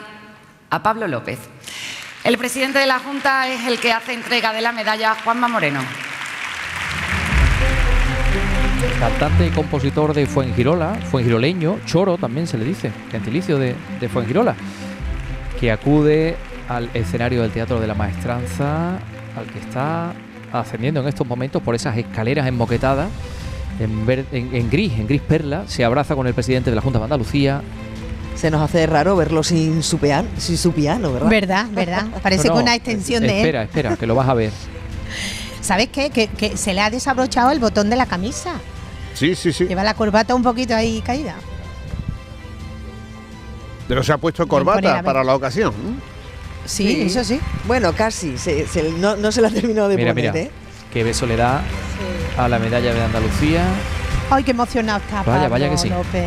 a 0.71 0.81
Pablo 0.81 1.09
López. 1.09 1.41
El 2.23 2.39
presidente 2.39 2.79
de 2.79 2.87
la 2.87 3.01
Junta 3.01 3.49
es 3.49 3.67
el 3.67 3.81
que 3.81 3.93
hace 3.93 4.13
entrega 4.13 4.53
de 4.53 4.61
la 4.61 4.71
medalla 4.71 5.11
a 5.11 5.15
Juanma 5.17 5.49
Moreno. 5.49 5.81
Cantante 9.01 9.45
y 9.49 9.51
compositor 9.51 10.15
de 10.15 10.27
Fuengirola, 10.27 10.95
fuengiroleño, 11.11 11.81
choro 11.85 12.17
también 12.17 12.47
se 12.47 12.59
le 12.59 12.65
dice, 12.65 12.93
gentilicio 13.11 13.59
de, 13.59 13.75
de 13.99 14.09
Fuengirola, 14.09 14.55
que 15.59 15.73
acude 15.73 16.37
al 16.69 16.91
escenario 16.95 17.43
del 17.43 17.51
Teatro 17.51 17.81
de 17.81 17.87
la 17.87 17.95
Maestranza, 17.95 18.97
al 19.37 19.47
que 19.53 19.59
está 19.59 20.13
ascendiendo 20.53 21.01
en 21.01 21.09
estos 21.09 21.27
momentos 21.27 21.63
por 21.63 21.75
esas 21.75 21.97
escaleras 21.97 22.47
enmoquetadas 22.47 23.09
en, 23.81 24.07
ver- 24.07 24.27
en- 24.33 24.55
en 24.55 24.71
gris, 24.71 24.93
en 24.95 25.07
gris 25.07 25.21
perla, 25.23 25.65
se 25.67 25.85
abraza 25.85 26.15
con 26.15 26.27
el 26.27 26.35
presidente 26.35 26.71
de 26.71 26.77
la 26.77 26.83
Junta 26.83 26.99
de 26.99 27.05
Andalucía. 27.05 27.63
Se 28.35 28.51
nos 28.51 28.61
hace 28.63 28.87
raro 28.87 29.17
verlo 29.17 29.43
sin 29.43 29.83
su, 29.83 29.99
piano, 29.99 30.29
sin 30.39 30.57
su 30.59 30.73
piano, 30.73 31.13
¿verdad? 31.13 31.29
¿Verdad? 31.29 31.67
¿Verdad? 31.73 32.07
Parece 32.23 32.49
No, 32.49 32.55
que 32.55 32.63
una 32.63 32.75
extensión 32.75 33.23
de 33.23 33.39
Espera, 33.39 33.63
él. 33.63 33.69
espera, 33.69 33.97
que 33.97 34.07
lo 34.07 34.15
vas 34.15 34.29
a 34.29 34.35
ver. 34.35 34.53
¿Sabes 35.61 35.89
qué? 35.89 36.11
Que, 36.11 36.29
que 36.29 36.57
se 36.57 36.73
le 36.75 36.81
ha 36.81 36.91
desabrochado 36.91 37.51
el 37.51 37.59
botón 37.59 37.91
de 37.91 37.97
la 37.97 38.07
camisa. 38.07 38.53
Sí, 39.15 39.35
sí, 39.35 39.53
sí. 39.53 39.67
Lleva 39.67 39.83
la 39.83 39.95
corbata 39.95 40.35
un 40.35 40.43
poquito 40.43 40.75
ahí 40.75 41.01
caída. 41.03 41.35
Pero 43.89 44.03
se 44.03 44.13
ha 44.13 44.19
puesto 44.19 44.47
corbata 44.47 45.03
para 45.03 45.25
la 45.25 45.35
ocasión. 45.35 45.73
Sí, 46.69 47.03
eso 47.03 47.25
sí. 47.25 47.41
Bueno, 47.67 47.95
casi. 47.95 48.37
Se- 48.37 48.67
se- 48.67 48.91
no, 48.93 49.17
no 49.17 49.33
se 49.33 49.41
la 49.41 49.49
ha 49.49 49.51
terminado 49.51 49.89
de 49.89 49.97
Mira, 49.97 50.13
poner, 50.13 50.33
mira, 50.33 50.45
¿eh? 50.47 50.51
qué 50.93 51.03
beso 51.03 51.25
le 51.27 51.37
da 51.37 51.63
a 52.37 52.47
la 52.49 52.59
medalla 52.59 52.93
de 52.93 53.03
Andalucía. 53.03 53.65
Ay, 54.31 54.45
qué 54.45 54.51
emocionado 54.51 54.99
está. 55.01 55.23
Vaya, 55.23 55.25
Pablo 55.25 55.49
vaya 55.49 55.71
que 55.71 55.79
sí. 55.79 55.89
López. 55.89 56.27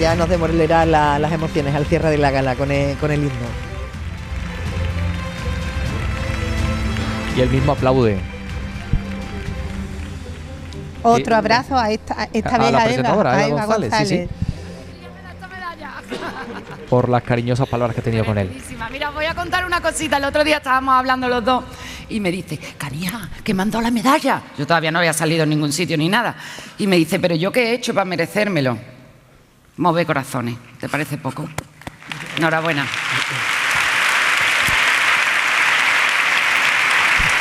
Ya 0.00 0.16
nos 0.16 0.28
demolerá 0.28 0.84
la- 0.84 1.20
las 1.20 1.30
emociones 1.30 1.72
al 1.76 1.86
cierre 1.86 2.10
de 2.10 2.18
la 2.18 2.32
gala 2.32 2.56
con 2.56 2.72
el, 2.72 2.96
con 2.96 3.12
el 3.12 3.20
himno. 3.20 3.30
Y 7.36 7.40
él 7.40 7.48
mismo 7.50 7.72
aplaude. 7.72 8.18
Otro 11.04 11.34
Eh, 11.34 11.38
abrazo 11.38 11.76
a 11.78 11.90
esta, 11.90 12.22
a 12.22 12.28
esta 12.32 12.56
a 12.56 12.58
vez 12.58 12.72
la 12.72 12.78
a 12.78 12.88
Eva, 12.90 13.08
a 13.30 13.34
a 13.36 13.46
Eva 13.46 13.64
González, 13.66 13.92
sí, 13.98 14.06
sí. 14.06 14.28
Por 16.92 17.08
las 17.08 17.22
cariñosas 17.22 17.66
palabras 17.70 17.94
que 17.94 18.02
ha 18.02 18.04
tenido 18.04 18.22
con 18.22 18.36
él. 18.36 18.52
Mira, 18.90 19.08
voy 19.08 19.24
a 19.24 19.34
contar 19.34 19.64
una 19.64 19.80
cosita. 19.80 20.18
El 20.18 20.24
otro 20.24 20.44
día 20.44 20.58
estábamos 20.58 20.92
hablando 20.92 21.26
los 21.26 21.42
dos 21.42 21.64
y 22.10 22.20
me 22.20 22.30
dice, 22.30 22.58
Caría, 22.76 23.30
que 23.42 23.54
me 23.54 23.62
han 23.62 23.70
dado 23.70 23.80
la 23.80 23.90
medalla. 23.90 24.42
Yo 24.58 24.66
todavía 24.66 24.90
no 24.90 24.98
había 24.98 25.14
salido 25.14 25.44
en 25.44 25.48
ningún 25.48 25.72
sitio 25.72 25.96
ni 25.96 26.10
nada. 26.10 26.36
Y 26.76 26.86
me 26.86 26.96
dice, 26.96 27.18
pero 27.18 27.34
yo 27.34 27.50
qué 27.50 27.70
he 27.70 27.72
hecho 27.72 27.94
para 27.94 28.04
merecérmelo. 28.04 28.76
Move 29.78 30.04
corazones, 30.04 30.56
¿te 30.78 30.86
parece 30.86 31.16
poco? 31.16 31.48
Enhorabuena. 32.36 32.86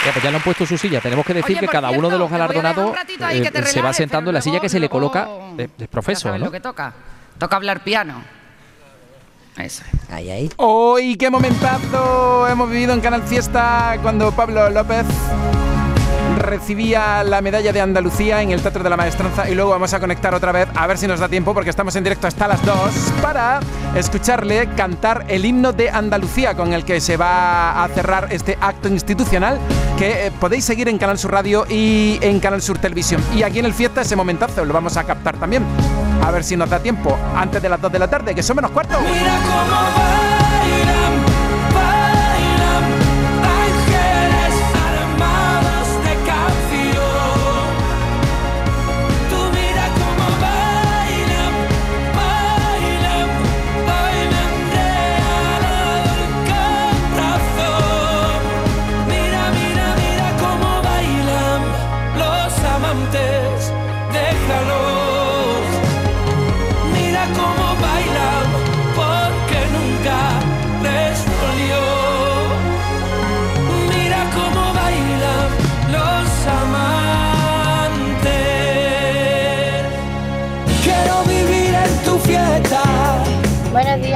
Ya, 0.06 0.14
pues 0.14 0.24
ya 0.24 0.32
le 0.32 0.38
han 0.38 0.44
puesto 0.44 0.66
su 0.66 0.78
silla. 0.78 1.02
Tenemos 1.02 1.26
que 1.26 1.34
decir 1.34 1.58
Oye, 1.58 1.68
que 1.68 1.68
cada 1.68 1.90
uno 1.90 2.04
de 2.04 2.16
cierto, 2.16 2.20
los 2.20 2.32
galardonados 2.32 2.96
eh, 3.34 3.52
se 3.66 3.82
va 3.82 3.92
sentando 3.92 4.30
en 4.30 4.36
la 4.36 4.42
silla 4.42 4.62
que 4.62 4.70
se 4.70 4.80
le 4.80 4.88
coloca 4.88 5.28
de, 5.58 5.70
de 5.78 5.88
Ya 5.88 5.88
profeso, 5.88 6.22
sabes 6.22 6.40
¿no? 6.40 6.46
lo 6.46 6.52
que 6.54 6.62
toca. 6.62 6.94
Toca 7.38 7.58
hablar 7.58 7.84
piano. 7.84 8.41
Eso. 9.58 9.84
Ahí, 10.10 10.30
ahí. 10.30 10.50
¡Uy, 10.58 11.16
qué 11.16 11.30
momentazo 11.30 12.48
hemos 12.48 12.70
vivido 12.70 12.94
en 12.94 13.02
Canal 13.02 13.24
Fiesta 13.24 13.98
cuando 14.02 14.32
Pablo 14.32 14.70
López 14.70 15.06
recibía 16.40 17.24
la 17.24 17.42
medalla 17.42 17.72
de 17.72 17.82
Andalucía 17.82 18.42
en 18.42 18.52
el 18.52 18.62
Teatro 18.62 18.84
de 18.84 18.90
la 18.90 18.98
Maestranza 18.98 19.50
y 19.50 19.56
luego 19.56 19.72
vamos 19.72 19.94
a 19.94 20.00
conectar 20.00 20.34
otra 20.34 20.52
vez 20.52 20.68
a 20.76 20.88
ver 20.88 20.98
si 20.98 21.08
nos 21.08 21.20
da 21.20 21.30
tiempo 21.30 21.54
porque 21.54 21.70
estamos 21.70 21.96
en 21.96 22.04
directo 22.04 22.28
hasta 22.28 22.48
las 22.48 22.66
2 22.66 22.78
para 23.22 23.60
escucharle 23.96 24.70
cantar 24.76 25.26
el 25.28 25.46
himno 25.46 25.72
de 25.72 25.90
Andalucía 25.90 26.56
con 26.56 26.74
el 26.74 26.84
que 26.84 27.00
se 27.00 27.18
va 27.18 27.84
a 27.84 27.88
cerrar 27.90 28.28
este 28.32 28.58
acto 28.60 28.88
institucional 28.88 29.60
que 29.98 30.28
eh, 30.28 30.32
podéis 30.40 30.66
seguir 30.66 30.88
en 30.90 30.98
Canal 30.98 31.20
Sur 31.20 31.32
Radio 31.32 31.66
y 31.70 32.18
en 32.22 32.40
Canal 32.40 32.62
Sur 32.62 32.80
Televisión. 32.80 33.24
Y 33.36 33.44
aquí 33.44 33.60
en 33.60 33.66
el 33.66 33.74
Fiesta 33.74 34.02
ese 34.02 34.16
momentazo 34.16 34.66
lo 34.66 34.74
vamos 34.74 34.98
a 34.98 35.04
captar 35.04 35.38
también. 35.38 35.64
A 36.24 36.32
ver 36.32 36.44
si 36.44 36.56
nos 36.56 36.70
da 36.70 36.80
tiempo 36.80 37.18
antes 37.36 37.62
de 37.62 37.70
las 37.70 37.82
2 37.82 37.92
de 37.92 38.00
la 38.00 38.10
tarde, 38.10 38.36
que 38.36 38.44
son 38.44 38.56
menos 38.56 38.72
cuarto. 38.72 38.98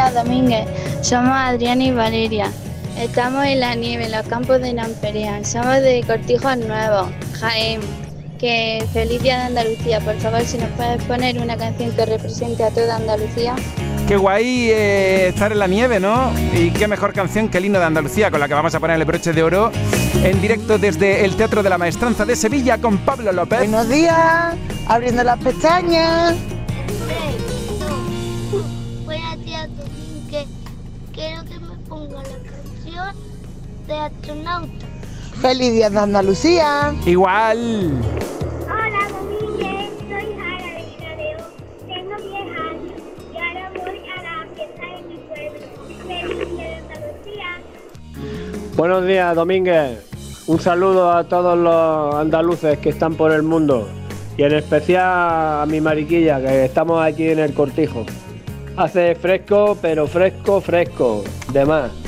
Días, 0.05 0.23
Domínguez. 0.23 0.67
Somos 1.01 1.31
Adriana 1.31 1.83
y 1.83 1.91
Valeria. 1.91 2.51
Estamos 2.97 3.45
en 3.45 3.59
la 3.59 3.75
nieve, 3.75 4.05
en 4.05 4.11
los 4.11 4.25
campos 4.27 4.61
de 4.61 4.73
Namperea. 4.73 5.43
Somos 5.43 5.81
de 5.81 6.03
Cortijos 6.05 6.57
Nuevos, 6.57 7.07
Jaén. 7.39 7.81
Que 8.39 8.85
feliz 8.93 9.21
día 9.23 9.37
de 9.37 9.43
Andalucía. 9.45 9.99
Por 10.01 10.15
favor, 10.17 10.41
si 10.41 10.57
nos 10.57 10.69
puedes 10.71 11.03
poner 11.05 11.39
una 11.39 11.57
canción 11.57 11.91
que 11.91 12.05
represente 12.05 12.63
a 12.63 12.69
toda 12.69 12.97
Andalucía. 12.97 13.55
Qué 14.07 14.17
guay 14.17 14.69
eh, 14.69 15.27
estar 15.29 15.51
en 15.51 15.59
la 15.59 15.67
nieve, 15.67 15.99
¿no? 15.99 16.31
Y 16.53 16.69
qué 16.71 16.87
mejor 16.87 17.13
canción 17.13 17.49
que 17.49 17.57
el 17.57 17.65
himno 17.65 17.79
de 17.79 17.85
Andalucía, 17.85 18.29
con 18.29 18.39
la 18.39 18.47
que 18.47 18.53
vamos 18.53 18.75
a 18.75 18.79
poner 18.79 18.99
el 18.99 19.05
broche 19.05 19.33
de 19.33 19.41
oro 19.41 19.71
en 20.23 20.39
directo 20.41 20.77
desde 20.77 21.25
el 21.25 21.35
Teatro 21.35 21.63
de 21.63 21.69
la 21.69 21.77
Maestranza 21.77 22.25
de 22.25 22.35
Sevilla 22.35 22.77
con 22.77 22.99
Pablo 22.99 23.31
López. 23.31 23.59
Buenos 23.59 23.89
días, 23.89 24.53
abriendo 24.87 25.23
las 25.23 25.39
pestañas. 25.39 26.35
De 33.87 33.93
astronauta. 33.93 34.85
Feliz 35.41 35.73
día 35.73 35.89
de 35.89 35.99
Andalucía. 35.99 36.93
Igual. 37.05 38.01
Hola, 38.63 39.07
Domínguez. 39.09 39.91
Soy 39.99 40.27
Jara 40.37 40.69
de. 41.15 41.35
Tengo 41.87 42.15
10 42.15 42.33
años 42.59 43.01
y 43.33 43.37
ahora 43.37 43.71
voy 43.75 44.01
a 44.09 44.23
la 44.23 44.47
fiesta 44.55 44.85
de 44.85 45.01
mi 45.07 45.17
pueblo. 45.27 45.65
Feliz 46.07 46.49
día 46.49 46.67
de 46.67 46.75
Andalucía. 46.75 47.47
Buenos 48.75 49.05
días, 49.05 49.35
Domínguez. 49.35 49.99
Un 50.47 50.59
saludo 50.59 51.11
a 51.11 51.23
todos 51.23 51.57
los 51.57 52.15
andaluces 52.15 52.77
que 52.79 52.89
están 52.89 53.15
por 53.15 53.31
el 53.31 53.43
mundo 53.43 53.87
y 54.37 54.43
en 54.43 54.53
especial 54.53 55.03
a 55.61 55.65
mi 55.67 55.81
mariquilla, 55.81 56.39
que 56.39 56.65
estamos 56.65 57.03
aquí 57.03 57.29
en 57.29 57.39
el 57.39 57.53
cortijo. 57.53 58.05
Hace 58.77 59.15
fresco, 59.15 59.77
pero 59.81 60.07
fresco, 60.07 60.59
fresco, 60.61 61.23
de 61.51 61.65
más. 61.65 62.04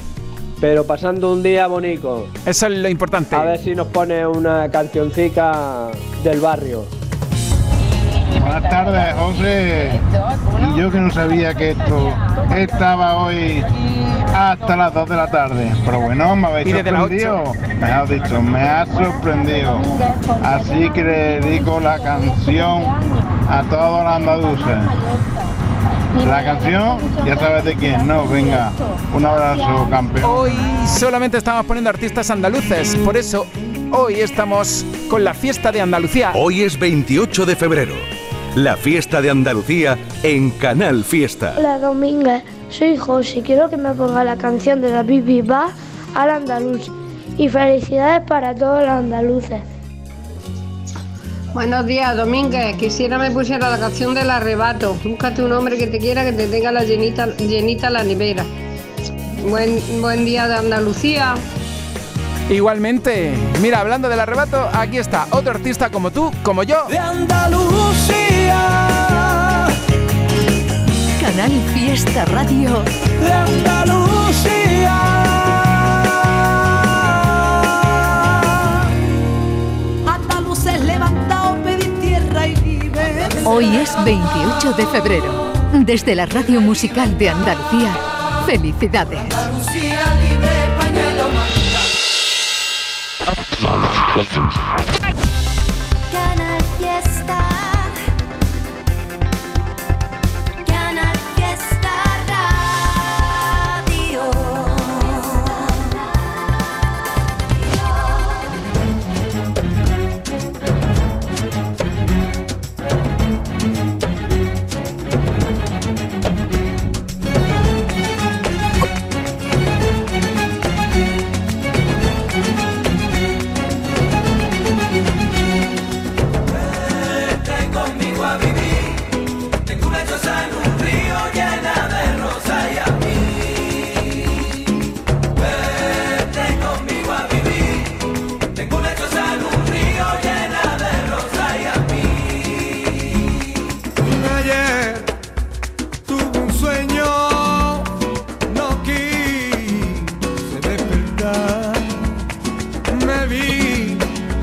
Pero 0.59 0.85
pasando 0.85 1.31
un 1.31 1.43
día 1.43 1.67
bonito. 1.67 2.27
Eso 2.45 2.67
es 2.67 2.77
lo 2.77 2.89
importante. 2.89 3.35
A 3.35 3.43
ver 3.43 3.59
si 3.59 3.75
nos 3.75 3.87
pone 3.87 4.25
una 4.25 4.69
cancioncica 4.71 5.89
del 6.23 6.39
barrio. 6.39 6.85
Buenas 8.39 8.69
tardes, 8.69 9.13
José. 9.15 9.99
Y 10.73 10.79
yo 10.79 10.89
que 10.89 10.99
no 10.99 11.11
sabía 11.11 11.53
que 11.53 11.71
esto 11.71 12.11
estaba 12.55 13.25
hoy 13.25 13.63
hasta 14.33 14.75
las 14.75 14.93
2 14.93 15.09
de 15.09 15.15
la 15.15 15.27
tarde. 15.27 15.71
Pero 15.85 15.99
bueno, 16.01 16.35
me 16.35 16.47
habéis 16.47 16.75
sorprendido. 16.75 17.43
Me 17.79 17.91
has 17.91 18.09
dicho, 18.09 18.41
me 18.41 18.61
has 18.61 18.89
sorprendido. 18.89 19.79
Así 20.43 20.89
que 20.91 21.03
le 21.03 21.39
dedico 21.39 21.79
la 21.79 21.99
canción 21.99 22.83
a 23.49 23.63
todos 23.69 24.03
los 24.03 24.13
andaluces. 24.13 24.77
La 26.25 26.43
canción, 26.43 26.97
ya 27.25 27.37
sabes 27.37 27.63
de 27.63 27.75
quién, 27.75 28.07
¿no? 28.07 28.27
Venga, 28.27 28.71
un 29.13 29.25
abrazo, 29.25 29.87
campeón. 29.89 30.29
Hoy 30.29 30.51
solamente 30.87 31.37
estamos 31.37 31.65
poniendo 31.65 31.89
artistas 31.89 32.29
andaluces, 32.31 32.95
por 32.97 33.15
eso 33.17 33.45
hoy 33.91 34.15
estamos 34.15 34.85
con 35.09 35.23
la 35.23 35.33
fiesta 35.33 35.71
de 35.71 35.81
Andalucía. 35.81 36.31
Hoy 36.35 36.61
es 36.61 36.77
28 36.79 37.45
de 37.45 37.55
febrero. 37.55 37.93
La 38.55 38.75
fiesta 38.75 39.21
de 39.21 39.29
Andalucía 39.29 39.97
en 40.23 40.49
Canal 40.51 41.03
Fiesta. 41.03 41.53
Hola, 41.57 41.79
Domínguez. 41.79 42.43
Soy 42.69 42.97
José. 42.97 43.41
Quiero 43.43 43.69
que 43.69 43.77
me 43.77 43.93
ponga 43.93 44.23
la 44.23 44.35
canción 44.35 44.81
de 44.81 44.89
David 44.89 45.23
Bisbal 45.23 45.69
al 46.15 46.29
andaluz. 46.29 46.91
Y 47.37 47.49
felicidades 47.49 48.23
para 48.27 48.55
todos 48.55 48.81
los 48.81 48.89
andaluces. 48.89 49.61
Buenos 51.57 51.87
días, 51.87 52.15
Domínguez. 52.15 52.77
Quisiera 52.77 53.17
me 53.17 53.31
pusiera 53.31 53.67
la 53.71 53.79
canción 53.79 54.13
del 54.13 54.29
arrebato. 54.29 54.95
Búscate 55.03 55.41
un 55.41 55.51
hombre 55.53 55.75
que 55.75 55.87
te 55.87 55.97
quiera, 55.97 56.23
que 56.23 56.31
te 56.31 56.45
tenga 56.45 56.71
la 56.71 56.83
llenita, 56.83 57.35
llenita 57.35 57.89
la 57.89 58.03
nevera. 58.03 58.45
Buen, 59.49 59.81
buen 59.99 60.23
día 60.23 60.47
de 60.47 60.53
Andalucía. 60.53 61.33
Igualmente, 62.47 63.33
mira, 63.59 63.79
hablando 63.79 64.07
del 64.07 64.19
arrebato, 64.19 64.69
aquí 64.71 64.99
está 64.99 65.25
otro 65.31 65.49
artista 65.49 65.89
como 65.89 66.11
tú, 66.11 66.31
como 66.43 66.61
yo. 66.61 66.85
De 66.89 66.99
Andalucía, 66.99 68.59
Canal 71.19 71.51
Fiesta 71.73 72.23
Radio. 72.25 72.83
de 73.19 73.33
Andalucía. 73.33 74.16
Hoy 83.57 83.75
es 83.75 83.91
28 84.05 84.73
de 84.73 84.85
febrero. 84.85 85.51
Desde 85.73 86.13
la 86.13 86.27
Radio 86.27 86.61
Musical 86.61 87.17
de 87.17 87.31
Andalucía, 87.31 87.91
felicidades. 88.45 89.19
Andalucía 89.33 90.13
libre, 90.21 90.47
pañuelo 90.77 91.27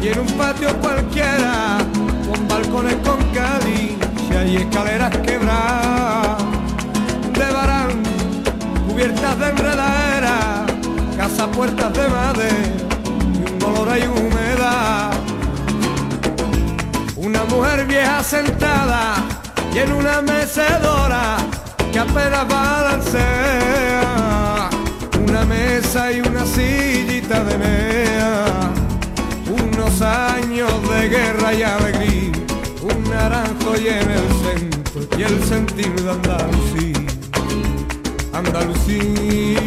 y 0.05 0.09
en 0.09 0.19
un 0.19 0.27
patio 0.27 0.69
cualquiera, 0.81 1.79
con 2.29 2.47
balcones 2.47 2.97
con 2.97 3.17
cadilla 3.33 4.45
y 4.45 4.57
escaleras 4.57 5.17
quebradas, 5.19 6.45
de 7.33 7.51
varán, 7.51 8.03
cubiertas 8.87 9.39
de 9.39 9.49
enredadera, 9.49 10.67
casa 11.17 11.51
puertas 11.51 11.91
de 11.95 12.07
madera 12.09 12.53
y 13.33 13.39
un 13.51 13.59
dolor 13.59 13.97
y 13.97 14.07
humedad. 14.07 15.13
Una 17.17 17.45
mujer 17.45 17.87
vieja 17.87 18.23
sentada 18.23 19.15
y 19.75 19.79
en 19.79 19.91
una 19.91 20.21
mecedora 20.21 21.39
que 21.91 21.99
apenas 21.99 22.47
balancea. 22.47 23.19
Una 25.27 25.47
mesa 25.47 26.13
y 26.13 26.21
una 26.21 26.45
sillita 26.45 27.43
de 27.43 27.57
mea. 27.57 28.84
Unos 29.77 30.01
años 30.03 30.71
de 30.89 31.09
guerra 31.09 31.53
y 31.53 31.63
alegría. 31.63 32.33
Un 32.83 33.11
naranjo 33.11 33.77
y 33.77 33.89
en 33.89 34.11
el 34.11 34.29
centro 34.45 35.03
y 35.19 35.23
el 35.23 35.43
sentir 35.45 35.93
de 36.01 36.11
Andalucía. 36.11 37.07
Andalucía. 38.33 39.65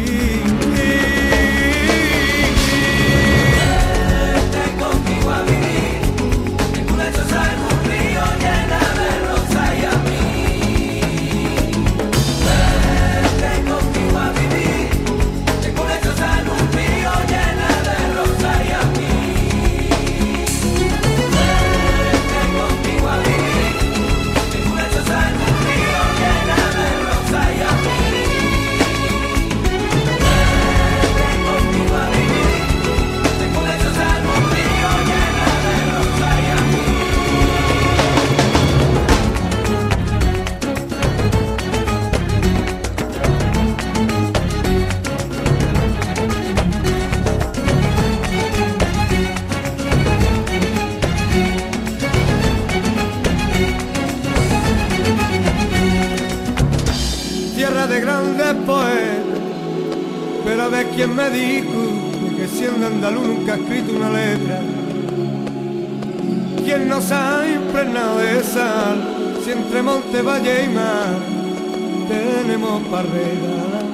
Quien 60.98 61.14
me 61.14 61.30
dijo 61.30 62.10
que 62.36 62.48
siendo 62.48 62.88
andaluz 62.88 63.24
nunca 63.24 63.52
ha 63.52 63.56
escrito 63.56 63.92
una 63.92 64.10
letra. 64.10 64.58
Quien 66.64 66.88
nos 66.88 67.12
ha 67.12 67.48
impregnado 67.48 68.18
de 68.18 68.42
sal, 68.42 69.38
si 69.44 69.52
entre 69.52 69.80
monte, 69.80 70.22
valle 70.22 70.64
y 70.64 70.68
mar 70.70 71.16
tenemos 72.08 72.90
barreras. 72.90 73.84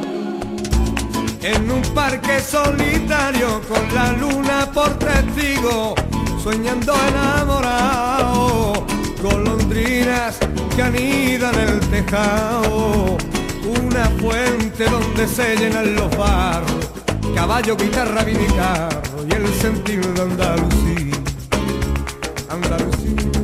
En 1.42 1.70
un 1.70 1.82
parque 1.92 2.40
solitario 2.40 3.60
con 3.68 3.94
la 3.94 4.12
luna 4.12 4.70
por 4.72 4.98
testigo, 4.98 5.94
soñando 6.42 6.94
enamorado, 7.10 8.86
golondrinas 9.22 10.38
que 10.74 10.82
anidan 10.82 11.54
el 11.68 11.80
tejado, 11.80 13.18
una 13.78 14.06
fuente 14.22 14.86
donde 14.86 15.28
se 15.28 15.54
llenan 15.54 15.94
los 15.96 16.16
barros, 16.16 16.83
caballo, 17.34 17.76
guitarra, 17.76 18.22
vinicarro 18.24 19.26
y 19.28 19.34
el 19.34 19.48
sentido 19.54 20.12
de 20.12 20.22
Andalucía. 20.22 21.16
Andalucía. 22.48 23.43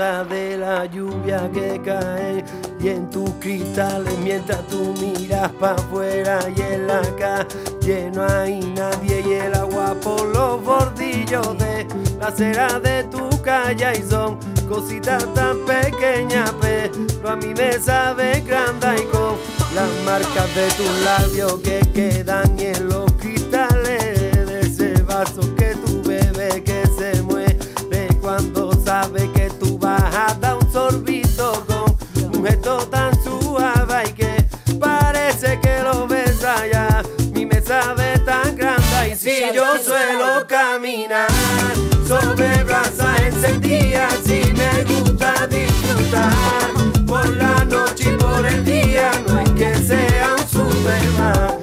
De 0.00 0.56
la 0.56 0.86
lluvia 0.86 1.50
que 1.52 1.78
cae 1.84 2.42
y 2.80 2.88
en 2.88 3.10
tus 3.10 3.28
cristales 3.38 4.16
mientras 4.20 4.66
tú 4.68 4.94
miras 4.98 5.52
para 5.60 5.74
afuera 5.74 6.38
y 6.56 6.58
en 6.58 6.86
la 6.86 7.02
calle 7.18 8.10
no 8.14 8.26
hay 8.26 8.60
nadie 8.60 9.20
y 9.20 9.32
el 9.34 9.54
agua 9.54 9.94
por 10.02 10.24
los 10.34 10.64
bordillos 10.64 11.58
de 11.58 11.86
la 12.18 12.28
acera 12.28 12.80
de 12.80 13.04
tu 13.04 13.28
calle 13.42 13.98
y 13.98 14.10
son 14.10 14.38
cositas 14.66 15.22
tan 15.34 15.58
pequeñas 15.66 16.50
pero 16.62 17.28
a 17.28 17.36
mí 17.36 17.52
me 17.54 17.72
sabe 17.74 18.40
grande 18.40 19.02
y 19.02 19.04
con 19.04 19.36
las 19.74 19.90
marcas 20.06 20.54
de 20.54 20.68
tus 20.78 21.00
labios 21.04 21.60
que 21.60 21.80
quedan 21.92 22.58
en 22.58 22.88
los 22.88 23.12
cristales 23.12 24.14
de 24.46 24.60
ese 24.60 25.02
vaso 25.02 25.42
tan 32.78 33.12
suave 33.22 34.04
y 34.08 34.12
que 34.12 34.44
parece 34.78 35.58
que 35.60 35.82
lo 35.82 36.06
ves 36.06 36.44
allá. 36.44 37.02
Mi 37.32 37.44
me 37.46 37.60
sabe 37.60 38.18
tan 38.20 38.56
grande 38.56 39.10
y 39.12 39.16
si 39.16 39.42
yo 39.54 39.76
suelo 39.78 40.46
caminar 40.46 41.28
sobre 42.06 42.62
brasas 42.64 43.20
encendidas, 43.20 44.14
si 44.24 44.52
me 44.52 44.84
gusta 44.84 45.46
disfrutar 45.46 46.30
por 47.06 47.28
la 47.36 47.64
noche 47.64 48.12
y 48.12 48.16
por 48.16 48.46
el 48.46 48.64
día, 48.64 49.10
no 49.26 49.40
es 49.40 49.50
que 49.50 49.74
sea 49.76 50.34
un 50.38 50.48
superman, 50.48 51.58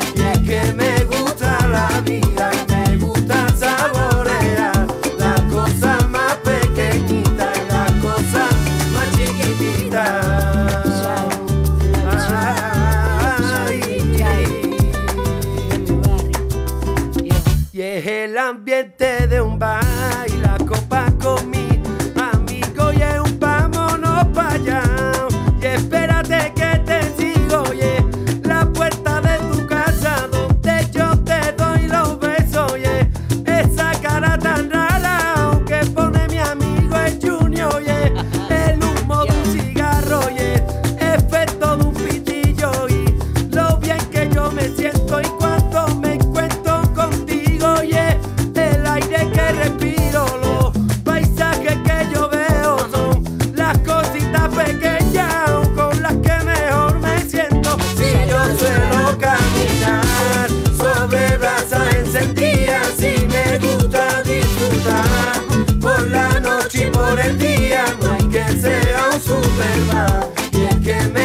me 70.87 71.16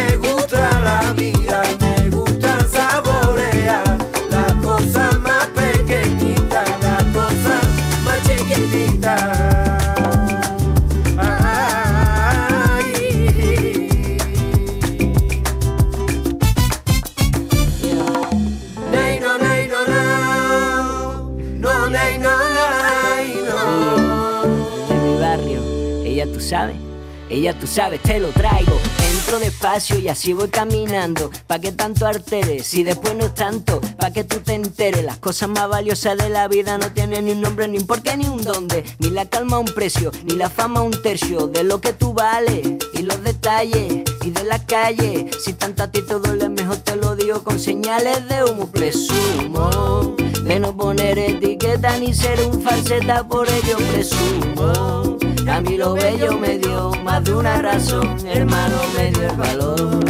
Y 29.90 30.08
así 30.08 30.32
voy 30.32 30.48
caminando. 30.48 31.30
Pa' 31.46 31.58
que 31.58 31.72
tanto 31.72 32.06
alteres, 32.06 32.66
si 32.66 32.84
después 32.84 33.16
no 33.16 33.24
es 33.26 33.34
tanto, 33.34 33.80
pa' 33.98 34.12
que 34.12 34.22
tú 34.22 34.38
te 34.38 34.54
enteres. 34.54 35.04
Las 35.04 35.18
cosas 35.18 35.48
más 35.48 35.68
valiosas 35.68 36.16
de 36.16 36.28
la 36.28 36.46
vida 36.46 36.78
no 36.78 36.92
tienen 36.92 37.24
ni 37.24 37.32
un 37.32 37.40
nombre, 37.40 37.66
ni 37.66 37.78
un 37.78 37.86
por 37.86 38.00
qué, 38.00 38.16
ni 38.16 38.26
un 38.26 38.42
dónde. 38.42 38.84
Ni 39.00 39.10
la 39.10 39.26
calma 39.26 39.58
un 39.58 39.66
precio, 39.66 40.12
ni 40.24 40.36
la 40.36 40.50
fama 40.50 40.82
un 40.82 41.02
tercio 41.02 41.48
de 41.48 41.64
lo 41.64 41.80
que 41.80 41.92
tú 41.92 42.14
vales. 42.14 42.78
Y 42.94 43.02
los 43.02 43.22
detalles, 43.24 44.04
y 44.22 44.30
de 44.30 44.44
la 44.44 44.64
calle. 44.64 45.30
Si 45.44 45.52
tanto 45.52 45.82
a 45.82 45.88
ti 45.90 46.00
te 46.02 46.14
duele, 46.14 46.48
mejor 46.48 46.76
te 46.76 46.94
lo 46.94 47.16
digo 47.16 47.42
con 47.42 47.58
señales 47.58 48.28
de 48.28 48.44
humo. 48.44 48.70
Presumo 48.70 50.14
de 50.44 50.60
no 50.60 50.76
poner 50.76 51.18
etiqueta 51.18 51.98
ni 51.98 52.14
ser 52.14 52.40
un 52.42 52.62
falseta, 52.62 53.26
por 53.26 53.48
ello 53.48 53.78
presumo. 53.92 55.18
A 55.48 55.60
mí 55.60 55.76
lo 55.76 55.94
bello 55.94 56.38
me 56.38 56.58
dio 56.58 56.90
más 57.02 57.24
de 57.24 57.34
una 57.34 57.60
razón, 57.60 58.16
hermano 58.26 58.76
me 58.96 59.10
dio 59.10 59.28
el 59.28 59.36
valor, 59.36 60.00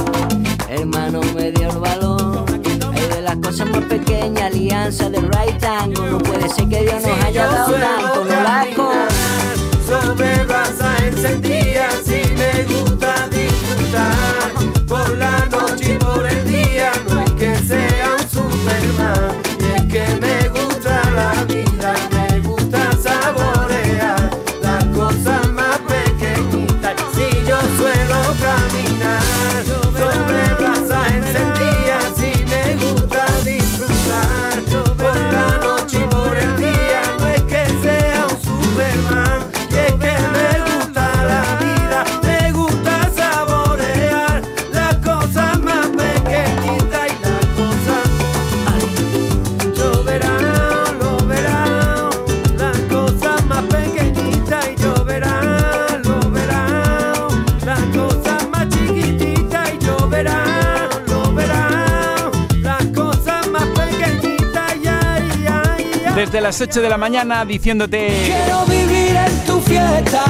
hermano 0.69 1.21
me 1.35 1.51
dio 1.53 1.71
el 1.71 1.79
valor. 1.79 2.45
Hay 2.95 3.09
de 3.09 3.23
las 3.23 3.37
cosas 3.37 3.67
cosa 3.69 3.81
más 3.81 3.85
pequeña, 3.85 4.47
alianza 4.47 5.11
de 5.11 5.21
right 5.21 5.59
tango. 5.59 6.07
No 6.07 6.19
puede 6.19 6.49
ser 6.49 6.69
que 6.69 6.83
Dios 6.83 7.03
nos 7.03 7.25
haya 7.25 7.47
dado 7.47 7.73
tanto, 7.73 8.25
no 8.25 8.43
laco. 8.43 8.93
Sobre 9.87 10.45
brasa 10.45 10.97
encendida, 11.07 11.62
si 11.62 11.62
Desde 66.23 66.41
las 66.41 66.61
8 66.61 66.81
de 66.81 66.89
la 66.89 66.97
mañana 66.97 67.45
diciéndote... 67.45 68.07
Quiero 68.25 68.65
vivir 68.67 69.17
en 69.17 69.45
tu 69.45 69.61
fiesta. 69.61 70.23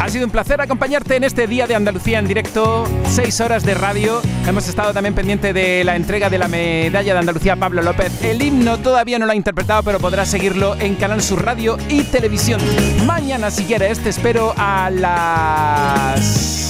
Ha 0.00 0.08
sido 0.08 0.24
un 0.24 0.30
placer 0.30 0.58
acompañarte 0.58 1.16
en 1.16 1.24
este 1.24 1.46
día 1.46 1.66
de 1.66 1.74
Andalucía 1.74 2.18
en 2.18 2.26
directo, 2.26 2.88
6 3.10 3.40
horas 3.42 3.62
de 3.62 3.74
radio. 3.74 4.22
Hemos 4.46 4.66
estado 4.66 4.94
también 4.94 5.14
pendiente 5.14 5.52
de 5.52 5.84
la 5.84 5.96
entrega 5.96 6.30
de 6.30 6.38
la 6.38 6.48
medalla 6.48 7.12
de 7.12 7.18
Andalucía 7.18 7.52
a 7.52 7.56
Pablo 7.56 7.82
López. 7.82 8.24
El 8.24 8.40
himno 8.40 8.78
todavía 8.78 9.18
no 9.18 9.26
lo 9.26 9.32
ha 9.32 9.36
interpretado, 9.36 9.82
pero 9.82 10.00
podrás 10.00 10.28
seguirlo 10.28 10.76
en 10.80 10.94
Canal 10.94 11.20
Sur 11.20 11.44
Radio 11.44 11.76
y 11.90 12.04
Televisión. 12.04 12.62
Mañana, 13.04 13.50
si 13.50 13.64
quieres, 13.64 14.02
te 14.02 14.08
espero 14.08 14.54
a 14.56 14.88
las 14.88 16.64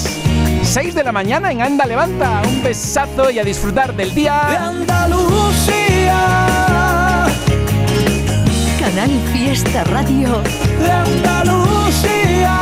6 0.65 0.97
de 0.97 1.05
la 1.05 1.13
mañana 1.13 1.53
en 1.53 1.63
Anda 1.63 1.87
Levanta. 1.87 2.43
Un 2.45 2.61
besazo 2.65 3.31
y 3.31 3.39
a 3.39 3.45
disfrutar 3.45 3.95
del 3.95 4.09
De 4.09 4.15
día. 4.17 4.69
Andalucía, 4.69 6.64
Canal 8.95 9.11
Fiesta 9.33 9.83
Radio. 9.83 10.41
de 10.79 10.93
Andalucía. 10.93 12.61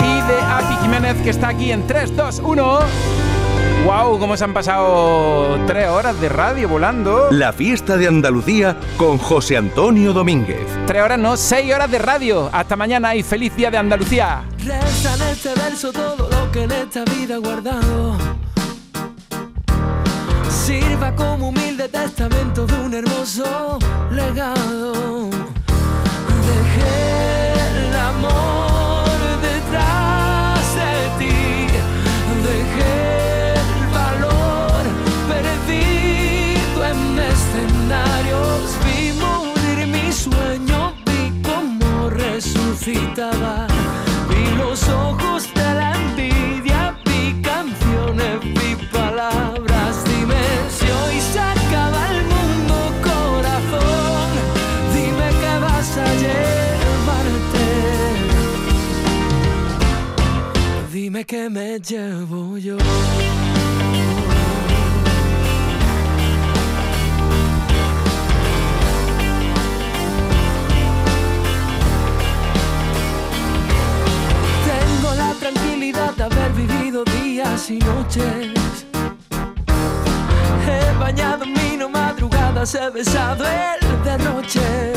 Y 0.00 0.26
de 0.26 0.40
Api 0.40 0.74
Jiménez 0.80 1.16
que 1.22 1.28
está 1.28 1.48
aquí 1.48 1.70
en 1.70 1.86
3, 1.86 2.16
2, 2.16 2.40
1. 2.42 2.78
¡Wow! 3.84 4.18
¿Cómo 4.18 4.38
se 4.38 4.44
han 4.44 4.54
pasado 4.54 5.58
3 5.66 5.88
horas 5.88 6.18
de 6.18 6.30
radio 6.30 6.66
volando? 6.66 7.28
La 7.30 7.52
fiesta 7.52 7.98
de 7.98 8.08
Andalucía 8.08 8.78
con 8.96 9.18
José 9.18 9.58
Antonio 9.58 10.14
Domínguez. 10.14 10.66
3 10.86 11.02
horas 11.02 11.18
no, 11.18 11.36
6 11.36 11.74
horas 11.74 11.90
de 11.90 11.98
radio. 11.98 12.48
Hasta 12.50 12.74
mañana 12.74 13.14
y 13.14 13.22
feliz 13.22 13.54
día 13.54 13.70
de 13.70 13.76
Andalucía. 13.76 14.44
Reza 14.64 15.14
en 15.14 15.22
este 15.30 15.54
verso 15.56 15.92
todo 15.92 16.30
lo 16.30 16.50
que 16.50 16.62
en 16.62 16.72
esta 16.72 17.04
vida 17.04 17.34
he 17.34 17.38
guardado. 17.38 18.16
Sirva 20.52 21.14
como 21.16 21.48
humilde 21.48 21.88
testamento 21.88 22.66
de 22.66 22.74
un 22.74 22.94
hermoso 22.94 23.78
legado. 24.10 25.30
Dejé 26.46 27.88
el 27.88 27.96
amor 27.96 29.18
detrás 29.40 30.74
de 30.76 30.92
ti. 31.18 31.66
Dejé 32.48 33.54
el 33.54 33.86
valor 33.98 34.82
perdido 35.26 36.78
en 36.84 37.18
escenarios. 37.18 38.62
Vi 38.84 39.12
morir 39.18 39.86
mi 39.88 40.12
sueño, 40.12 40.92
vi 41.06 41.42
cómo 41.42 42.10
resucitaba. 42.10 43.71
Que 61.26 61.48
me 61.48 61.78
llevo 61.78 62.58
yo. 62.58 62.76
Tengo 74.66 75.14
la 75.14 75.32
tranquilidad 75.40 76.12
de 76.16 76.22
haber 76.24 76.52
vivido 76.52 77.04
días 77.04 77.70
y 77.70 77.78
noches. 77.78 78.50
He 80.66 80.98
bañado 80.98 81.44
en 81.44 81.54
vino 81.54 81.88
madrugadas, 81.88 82.74
he 82.74 82.90
besado 82.90 83.44
el 83.46 84.04
derroche. 84.04 84.92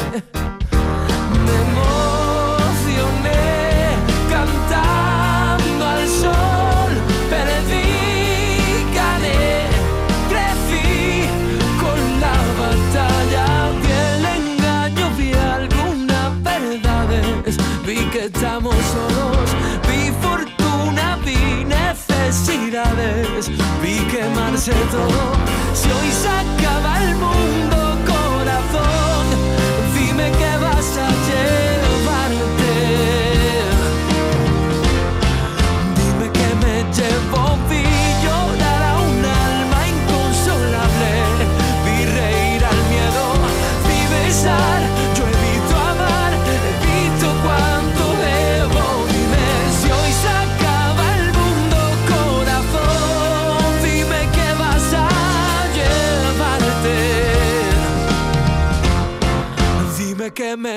Vi 23.82 24.00
quemarse 24.08 24.72
todo. 24.92 25.34
Si 25.74 25.90
hoy 25.92 26.12
se 26.12 26.65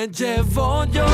llevo 0.07 0.85
yo. 0.85 1.05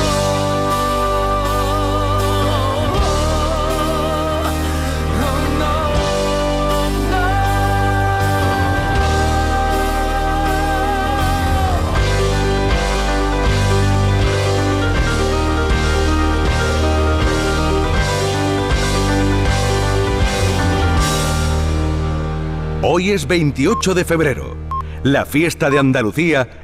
Hoy 22.82 23.10
es 23.10 23.26
28 23.26 23.94
de 23.94 24.04
febrero, 24.04 24.56
la 25.02 25.26
fiesta 25.26 25.70
de 25.70 25.78
Andalucía 25.78 26.62